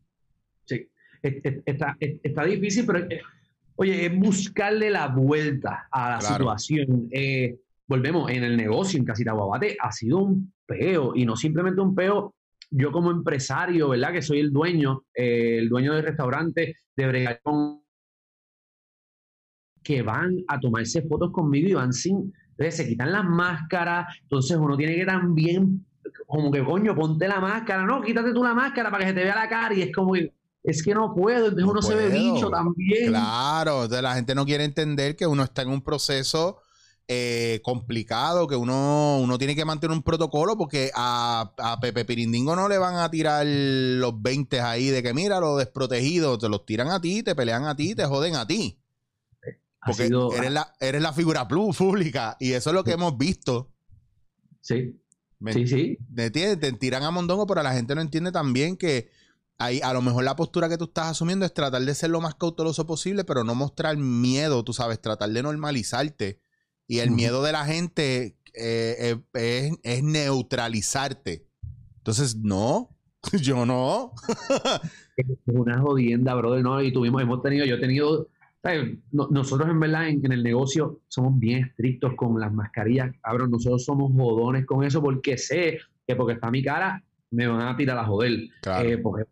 Sí. 0.64 0.88
Es- 1.22 1.36
es- 1.44 1.62
Está, 1.64 1.96
es- 2.00 2.18
está 2.20 2.42
difícil, 2.46 2.84
pero 2.84 2.98
eh, 3.08 3.20
oye, 3.76 4.06
es 4.06 4.18
buscarle 4.18 4.90
la 4.90 5.06
vuelta 5.06 5.86
a 5.92 6.10
la 6.10 6.18
Claro. 6.18 6.34
situación. 6.34 7.08
Eh, 7.12 7.56
volvemos, 7.86 8.28
en 8.32 8.42
el 8.42 8.56
negocio, 8.56 8.98
en 8.98 9.04
Casita 9.04 9.30
Guabate, 9.34 9.76
ha 9.80 9.92
sido 9.92 10.18
un 10.18 10.52
peo, 10.66 11.14
y 11.14 11.24
no 11.24 11.36
simplemente 11.36 11.80
un 11.80 11.94
peo. 11.94 12.34
Yo 12.70 12.90
como 12.90 13.12
empresario, 13.12 13.90
¿verdad? 13.90 14.12
Que 14.12 14.22
soy 14.22 14.40
el 14.40 14.50
dueño, 14.52 15.04
eh, 15.14 15.58
el 15.60 15.68
dueño 15.68 15.94
del 15.94 16.02
restaurante, 16.02 16.74
de 16.96 17.06
bregar 17.06 17.40
con 17.44 17.85
que 19.86 20.02
van 20.02 20.42
a 20.48 20.58
tomarse 20.58 21.02
fotos 21.02 21.30
conmigo 21.30 21.68
y 21.68 21.74
van 21.74 21.92
sin, 21.92 22.32
entonces 22.50 22.76
se 22.76 22.88
quitan 22.88 23.12
las 23.12 23.24
máscaras, 23.24 24.16
entonces 24.22 24.56
uno 24.56 24.76
tiene 24.76 24.96
que 24.96 25.06
también, 25.06 25.86
como 26.26 26.50
que 26.50 26.64
coño, 26.64 26.94
ponte 26.94 27.28
la 27.28 27.38
máscara, 27.38 27.84
no, 27.84 28.02
quítate 28.02 28.32
tú 28.32 28.42
la 28.42 28.54
máscara 28.54 28.90
para 28.90 29.04
que 29.04 29.10
se 29.10 29.14
te 29.14 29.24
vea 29.24 29.36
la 29.36 29.48
cara 29.48 29.74
y 29.74 29.82
es 29.82 29.94
como 29.94 30.14
que, 30.14 30.32
es 30.64 30.82
que 30.82 30.92
no 30.92 31.14
puedo, 31.14 31.48
entonces 31.48 31.64
No 31.64 31.70
uno 31.70 31.82
se 31.82 31.94
ve 31.94 32.08
bicho 32.08 32.50
también. 32.50 33.10
Claro, 33.10 33.84
entonces 33.84 34.02
la 34.02 34.16
gente 34.16 34.34
no 34.34 34.44
quiere 34.44 34.64
entender 34.64 35.14
que 35.14 35.26
uno 35.26 35.44
está 35.44 35.62
en 35.62 35.68
un 35.68 35.82
proceso 35.82 36.58
eh, 37.06 37.60
complicado, 37.62 38.48
que 38.48 38.56
uno, 38.56 39.20
uno 39.20 39.38
tiene 39.38 39.54
que 39.54 39.64
mantener 39.64 39.96
un 39.96 40.02
protocolo 40.02 40.56
porque 40.56 40.90
a, 40.96 41.52
a 41.58 41.78
Pepe 41.78 42.04
Pirindingo 42.04 42.56
no 42.56 42.68
le 42.68 42.78
van 42.78 42.96
a 42.96 43.08
tirar 43.08 43.46
los 43.46 44.20
20 44.20 44.60
ahí 44.60 44.88
de 44.88 45.04
que 45.04 45.14
mira, 45.14 45.38
los 45.38 45.58
desprotegidos, 45.58 46.40
te 46.40 46.48
los 46.48 46.66
tiran 46.66 46.88
a 46.88 47.00
ti, 47.00 47.22
te 47.22 47.36
pelean 47.36 47.66
a 47.66 47.76
ti, 47.76 47.94
te 47.94 48.04
joden 48.06 48.34
a 48.34 48.48
ti. 48.48 48.80
Porque 49.86 50.06
sido- 50.06 50.32
eres, 50.34 50.52
la, 50.52 50.74
eres 50.80 51.02
la 51.02 51.12
figura 51.12 51.46
pública 51.48 52.36
y 52.40 52.52
eso 52.52 52.70
es 52.70 52.74
lo 52.74 52.84
que 52.84 52.92
hemos 52.92 53.16
visto. 53.16 53.72
sí, 54.60 55.00
¿Me 55.38 55.52
sí, 55.52 55.66
sí, 55.66 55.98
¿Me 56.08 56.26
entiendes? 56.26 56.60
Te 56.60 56.72
tiran 56.78 57.02
a 57.02 57.10
mondongo, 57.10 57.46
pero 57.46 57.62
la 57.62 57.74
gente 57.74 57.94
no 57.94 58.00
entiende 58.00 58.32
también 58.32 58.76
que 58.78 59.10
ahí, 59.58 59.80
a 59.82 59.92
lo 59.92 60.00
mejor 60.00 60.24
la 60.24 60.34
postura 60.34 60.68
que 60.68 60.78
tú 60.78 60.84
estás 60.84 61.08
asumiendo 61.08 61.44
es 61.44 61.52
tratar 61.52 61.82
de 61.82 61.94
ser 61.94 62.08
lo 62.10 62.22
más 62.22 62.34
cauteloso 62.36 62.86
posible, 62.86 63.22
pero 63.24 63.44
no 63.44 63.54
mostrar 63.54 63.96
miedo, 63.98 64.64
tú 64.64 64.72
sabes, 64.72 64.98
tratar 65.00 65.28
de 65.30 65.42
normalizarte. 65.42 66.40
Y 66.88 67.00
el 67.00 67.10
miedo 67.10 67.42
de 67.42 67.52
la 67.52 67.66
gente 67.66 68.38
eh, 68.54 69.18
eh, 69.34 69.72
es, 69.82 69.96
es 69.98 70.02
neutralizarte. 70.02 71.46
Entonces, 71.98 72.36
no, 72.36 72.96
yo 73.42 73.66
no. 73.66 74.12
es 75.16 75.26
una 75.46 75.80
jodienda, 75.80 76.34
brother, 76.34 76.62
¿no? 76.62 76.80
Y 76.82 76.92
tuvimos, 76.92 77.20
hemos 77.20 77.42
tenido, 77.42 77.66
yo 77.66 77.76
he 77.76 77.80
tenido, 77.80 78.28
nosotros 79.12 79.68
en 79.68 79.80
verdad 79.80 80.08
en, 80.08 80.24
en 80.24 80.32
el 80.32 80.42
negocio 80.42 81.00
somos 81.08 81.38
bien 81.38 81.64
estrictos 81.64 82.14
con 82.14 82.38
las 82.40 82.52
mascarillas, 82.52 83.14
cabrón, 83.22 83.50
nosotros 83.50 83.84
somos 83.84 84.12
jodones 84.12 84.66
con 84.66 84.84
eso. 84.84 85.02
Porque 85.02 85.36
sé 85.38 85.78
que 86.06 86.16
porque 86.16 86.34
está 86.34 86.50
mi 86.50 86.62
cara 86.62 87.02
me 87.30 87.46
van 87.46 87.62
a 87.62 87.76
tirar 87.76 87.98
a 87.98 88.04
joder, 88.04 88.48
Claro. 88.62 88.88
eh, 88.88 88.98
porque 88.98 89.24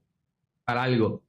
para 0.65 0.83
algo. 0.83 1.23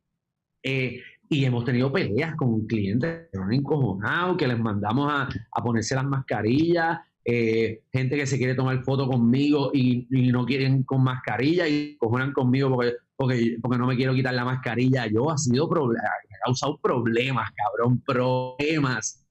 Eh, 0.63 0.99
y 1.29 1.43
hemos 1.45 1.65
tenido 1.65 1.91
peleas 1.91 2.35
con 2.35 2.65
clientes 2.67 3.27
que 3.31 3.37
van 3.37 3.53
encojonados, 3.53 4.37
que 4.37 4.47
les 4.47 4.59
mandamos 4.59 5.11
a, 5.11 5.27
a 5.51 5.63
ponerse 5.63 5.95
las 5.95 6.05
mascarillas, 6.05 6.99
eh, 7.27 7.81
gente 7.91 8.15
que 8.17 8.27
se 8.27 8.37
quiere 8.37 8.53
tomar 8.53 8.83
foto 8.83 9.07
conmigo 9.07 9.71
y, 9.73 10.07
no 10.31 10.45
quieren 10.45 10.83
con 10.83 11.03
mascarilla 11.03 11.67
y 11.67 11.97
cojonan 11.97 12.31
conmigo 12.31 12.69
porque, 12.69 12.93
porque, 13.15 13.57
porque 13.59 13.77
no 13.79 13.87
me 13.87 13.95
quiero 13.95 14.13
quitar 14.13 14.35
la 14.35 14.45
mascarilla. 14.45 15.07
Yo 15.07 15.31
ha 15.31 15.37
sido 15.37 15.65
ha 15.65 16.45
causado 16.45 16.77
problemas, 16.77 17.49
cabrón, 17.55 18.01
problemas. 18.05 19.25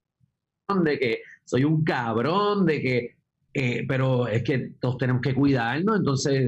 De 0.83 0.99
que 0.99 1.19
soy 1.45 1.63
un 1.63 1.83
cabrón, 1.83 2.65
de 2.65 2.81
que, 2.81 3.15
eh, 3.53 3.85
pero 3.87 4.27
es 4.27 4.43
que 4.43 4.71
todos 4.81 4.97
tenemos 4.97 5.21
que 5.21 5.33
cuidarnos, 5.33 5.99
entonces 5.99 6.43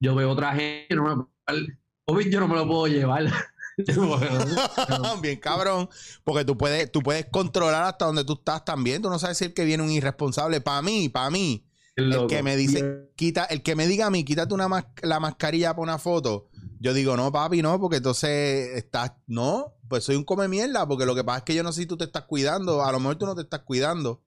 yo, 0.00 0.14
veo 0.14 0.30
otra 0.30 0.54
gente, 0.54 0.94
no 0.94 1.28
yo 2.06 2.40
no 2.40 2.48
me 2.48 2.54
lo 2.54 2.66
puedo 2.66 2.86
llevar. 2.86 3.24
Bien 5.22 5.38
cabrón, 5.40 5.88
porque 6.24 6.44
tú 6.44 6.56
puedes, 6.56 6.90
tú 6.90 7.02
puedes 7.02 7.26
controlar 7.26 7.84
hasta 7.84 8.06
donde 8.06 8.24
tú 8.24 8.34
estás 8.34 8.64
también. 8.64 9.02
Tú 9.02 9.10
no 9.10 9.18
sabes 9.18 9.38
si 9.38 9.44
el 9.44 9.54
que 9.54 9.64
viene 9.64 9.82
un 9.82 9.90
irresponsable. 9.90 10.60
Para 10.60 10.82
mí, 10.82 11.08
para 11.08 11.30
mí, 11.30 11.66
el 11.96 12.26
que 12.26 12.42
me 12.42 12.56
dice, 12.56 13.10
quita, 13.16 13.44
el 13.44 13.62
que 13.62 13.74
me 13.76 13.86
diga 13.86 14.06
a 14.06 14.10
mí, 14.10 14.24
quítate 14.24 14.54
una 14.54 14.68
mas- 14.68 14.86
la 15.02 15.20
mascarilla 15.20 15.70
para 15.70 15.82
una 15.82 15.98
foto. 15.98 16.48
Yo 16.78 16.92
digo, 16.92 17.16
no, 17.16 17.32
papi, 17.32 17.62
no, 17.62 17.80
porque 17.80 17.96
entonces 17.96 18.76
estás, 18.76 19.12
no, 19.26 19.74
pues 19.88 20.04
soy 20.04 20.16
un 20.16 20.24
come 20.24 20.46
mierda, 20.46 20.86
porque 20.86 21.06
lo 21.06 21.14
que 21.14 21.24
pasa 21.24 21.38
es 21.38 21.44
que 21.44 21.54
yo 21.54 21.62
no 21.62 21.72
sé 21.72 21.82
si 21.82 21.86
tú 21.86 21.96
te 21.96 22.04
estás 22.04 22.24
cuidando, 22.24 22.84
a 22.84 22.92
lo 22.92 23.00
mejor 23.00 23.16
tú 23.16 23.24
no 23.26 23.34
te 23.34 23.42
estás 23.42 23.60
cuidando. 23.60 24.22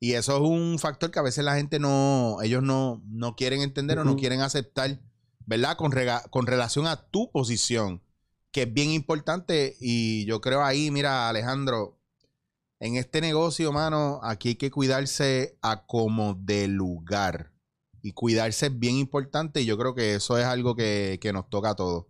Y 0.00 0.12
eso 0.14 0.34
es 0.36 0.40
un 0.42 0.78
factor 0.78 1.10
que 1.10 1.18
a 1.20 1.22
veces 1.22 1.44
la 1.44 1.54
gente 1.56 1.78
no, 1.78 2.38
ellos 2.42 2.62
no, 2.62 3.00
no 3.06 3.36
quieren 3.36 3.62
entender 3.62 3.98
o 3.98 4.04
no 4.04 4.16
quieren 4.16 4.40
aceptar, 4.42 5.00
¿verdad? 5.46 5.76
Con, 5.76 5.92
rega- 5.92 6.28
con 6.30 6.46
relación 6.46 6.86
a 6.86 6.96
tu 7.08 7.30
posición, 7.30 8.02
que 8.54 8.62
es 8.62 8.72
bien 8.72 8.90
importante. 8.90 9.76
Y 9.80 10.24
yo 10.26 10.40
creo 10.40 10.62
ahí, 10.64 10.92
mira, 10.92 11.28
Alejandro, 11.28 11.98
en 12.78 12.94
este 12.96 13.20
negocio, 13.20 13.72
mano, 13.72 14.20
aquí 14.22 14.50
hay 14.50 14.54
que 14.54 14.70
cuidarse 14.70 15.58
a 15.60 15.84
como 15.86 16.34
de 16.34 16.68
lugar. 16.68 17.50
Y 18.00 18.12
cuidarse 18.12 18.66
es 18.66 18.78
bien 18.78 18.94
importante 18.96 19.60
y 19.60 19.64
yo 19.64 19.76
creo 19.76 19.94
que 19.94 20.14
eso 20.14 20.38
es 20.38 20.44
algo 20.44 20.76
que, 20.76 21.18
que 21.20 21.32
nos 21.32 21.50
toca 21.50 21.70
a 21.70 21.74
todos. 21.74 22.06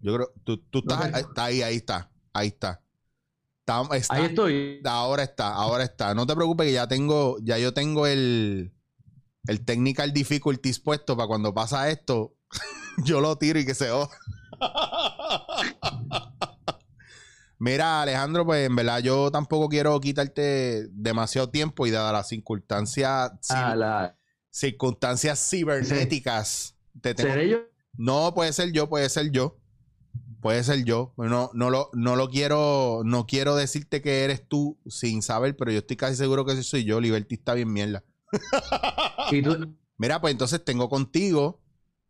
Yo 0.00 0.14
creo, 0.14 0.32
tú, 0.44 0.56
tú 0.70 0.78
estás, 0.78 1.14
está 1.14 1.44
ahí, 1.44 1.60
ahí 1.62 1.76
está, 1.76 2.10
ahí 2.32 2.48
está. 2.48 2.80
Está- 3.60 3.96
está- 3.96 4.14
Ahí 4.14 4.24
estoy. 4.26 4.80
Ahora 4.84 5.22
está, 5.24 5.52
ahora 5.52 5.84
está. 5.84 6.14
No 6.14 6.26
te 6.26 6.34
preocupes 6.34 6.66
que 6.68 6.72
ya 6.72 6.88
tengo, 6.88 7.36
ya 7.42 7.58
yo 7.58 7.74
tengo 7.74 8.06
el, 8.06 8.72
el 9.46 9.64
technical 9.64 10.12
difficulties 10.14 10.78
puesto 10.80 11.16
para 11.16 11.28
cuando 11.28 11.52
pasa 11.52 11.90
esto, 11.90 12.34
yo 13.04 13.20
lo 13.20 13.36
tiro 13.36 13.58
y 13.60 13.66
que 13.66 13.74
se 13.74 13.90
joda. 13.90 14.08
Mira, 17.64 18.02
Alejandro, 18.02 18.44
pues 18.44 18.66
en 18.66 18.74
verdad 18.74 18.98
yo 18.98 19.30
tampoco 19.30 19.68
quiero 19.68 20.00
quitarte 20.00 20.88
demasiado 20.90 21.48
tiempo 21.48 21.86
y 21.86 21.92
dada 21.92 22.10
las 22.12 22.26
circunstancias, 22.26 23.08
A 23.10 23.38
ci- 23.40 23.76
la- 23.76 24.18
circunstancias 24.50 25.48
cibernéticas, 25.48 26.74
te 27.00 27.14
tengo- 27.14 27.30
¿Seré 27.30 27.48
yo? 27.48 27.58
no, 27.96 28.34
puede 28.34 28.52
ser 28.52 28.72
yo, 28.72 28.88
puede 28.88 29.08
ser 29.08 29.30
yo. 29.30 29.58
Puede 30.40 30.64
ser 30.64 30.82
yo. 30.84 31.14
No, 31.16 31.50
no, 31.54 31.70
lo, 31.70 31.88
no 31.92 32.16
lo 32.16 32.28
quiero, 32.28 33.02
no 33.04 33.26
quiero 33.28 33.54
decirte 33.54 34.02
que 34.02 34.24
eres 34.24 34.48
tú 34.48 34.76
sin 34.88 35.22
saber, 35.22 35.56
pero 35.56 35.70
yo 35.70 35.78
estoy 35.78 35.96
casi 35.96 36.16
seguro 36.16 36.44
que 36.44 36.56
sí 36.56 36.64
soy 36.64 36.82
yo. 36.82 37.00
Liberty 37.00 37.36
está 37.36 37.54
bien 37.54 37.72
mierda. 37.72 38.02
Y 39.30 39.40
tú, 39.40 39.76
Mira, 39.98 40.20
pues 40.20 40.32
entonces 40.32 40.64
tengo 40.64 40.88
contigo, 40.88 41.61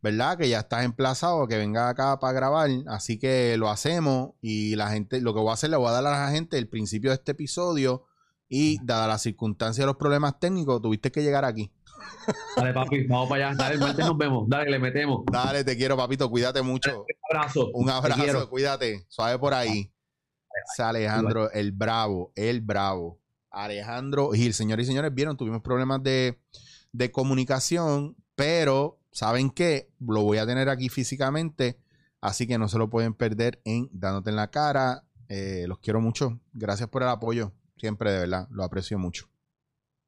¿verdad? 0.03 0.37
Que 0.37 0.49
ya 0.49 0.61
estás 0.61 0.85
emplazado, 0.85 1.47
que 1.47 1.57
venga 1.57 1.89
acá 1.89 2.19
para 2.19 2.33
grabar. 2.33 2.69
Así 2.89 3.19
que 3.19 3.57
lo 3.57 3.71
hacemos 3.71 4.33
y 4.41 4.75
la 4.75 4.91
gente, 4.91 5.21
lo 5.21 5.33
que 5.33 5.41
voy 5.41 5.51
a 5.51 5.55
hacer, 5.55 5.71
le 5.71 5.77
voy 5.77 5.89
a 5.89 5.93
dar 5.93 6.07
a 6.07 6.27
la 6.27 6.31
gente 6.31 6.59
el 6.59 6.69
principio 6.69 7.11
de 7.11 7.15
este 7.15 7.33
episodio 7.33 8.05
y 8.49 8.85
dada 8.85 9.07
la 9.07 9.17
circunstancia 9.17 9.83
de 9.83 9.87
los 9.87 9.97
problemas 9.97 10.39
técnicos, 10.39 10.83
tuviste 10.83 11.11
que 11.13 11.23
llegar 11.23 11.45
aquí. 11.45 11.71
dale, 12.57 12.75
papi, 12.75 13.07
vamos 13.07 13.29
para 13.29 13.49
allá. 13.49 13.57
Dale, 13.57 13.75
el 13.75 13.81
martes 13.81 14.05
nos 14.05 14.19
vemos. 14.19 14.49
Dale, 14.49 14.71
le 14.71 14.79
metemos. 14.79 15.23
Dale, 15.31 15.65
te 15.65 15.77
quiero, 15.77 15.97
papito, 15.97 16.29
cuídate 16.29 16.61
mucho. 16.63 17.07
Un 17.31 17.37
abrazo. 17.37 17.71
Un 17.73 17.89
abrazo, 17.89 18.51
cuídate. 18.51 19.07
Suave 19.09 19.39
por 19.39 19.55
ahí. 19.55 19.91
Ese 20.75 20.83
Alejandro, 20.83 21.51
el 21.53 21.73
bravo, 21.73 22.33
el 22.35 22.61
bravo. 22.61 23.21
Alejandro 23.51 24.31
Gil, 24.33 24.53
señores 24.53 24.87
y 24.87 24.89
señores, 24.89 25.15
vieron, 25.15 25.37
tuvimos 25.37 25.63
problemas 25.63 26.03
de, 26.03 26.41
de 26.93 27.11
comunicación, 27.13 28.17
pero 28.35 29.02
¿saben 29.13 29.51
qué? 29.51 29.91
Lo 30.01 30.23
voy 30.23 30.39
a 30.39 30.47
tener 30.47 30.69
aquí 30.69 30.89
físicamente, 30.89 31.79
así 32.21 32.47
que 32.47 32.59
no 32.59 32.69
se 32.69 32.79
lo 32.79 32.91
pueden 32.91 33.15
perder 33.15 33.61
en 33.65 33.89
Dándote 33.93 34.31
en 34.31 34.37
la 34.37 34.51
cara. 34.51 35.05
Eh, 35.29 35.67
los 35.69 35.79
quiero 35.79 36.01
mucho. 36.01 36.41
Gracias 36.53 36.89
por 36.89 37.03
el 37.03 37.09
apoyo. 37.09 37.53
Siempre, 37.77 38.11
de 38.11 38.19
verdad, 38.21 38.49
lo 38.51 38.65
aprecio 38.65 38.99
mucho. 38.99 39.29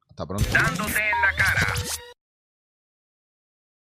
Hasta 0.09 0.27
pronto. 0.27 0.49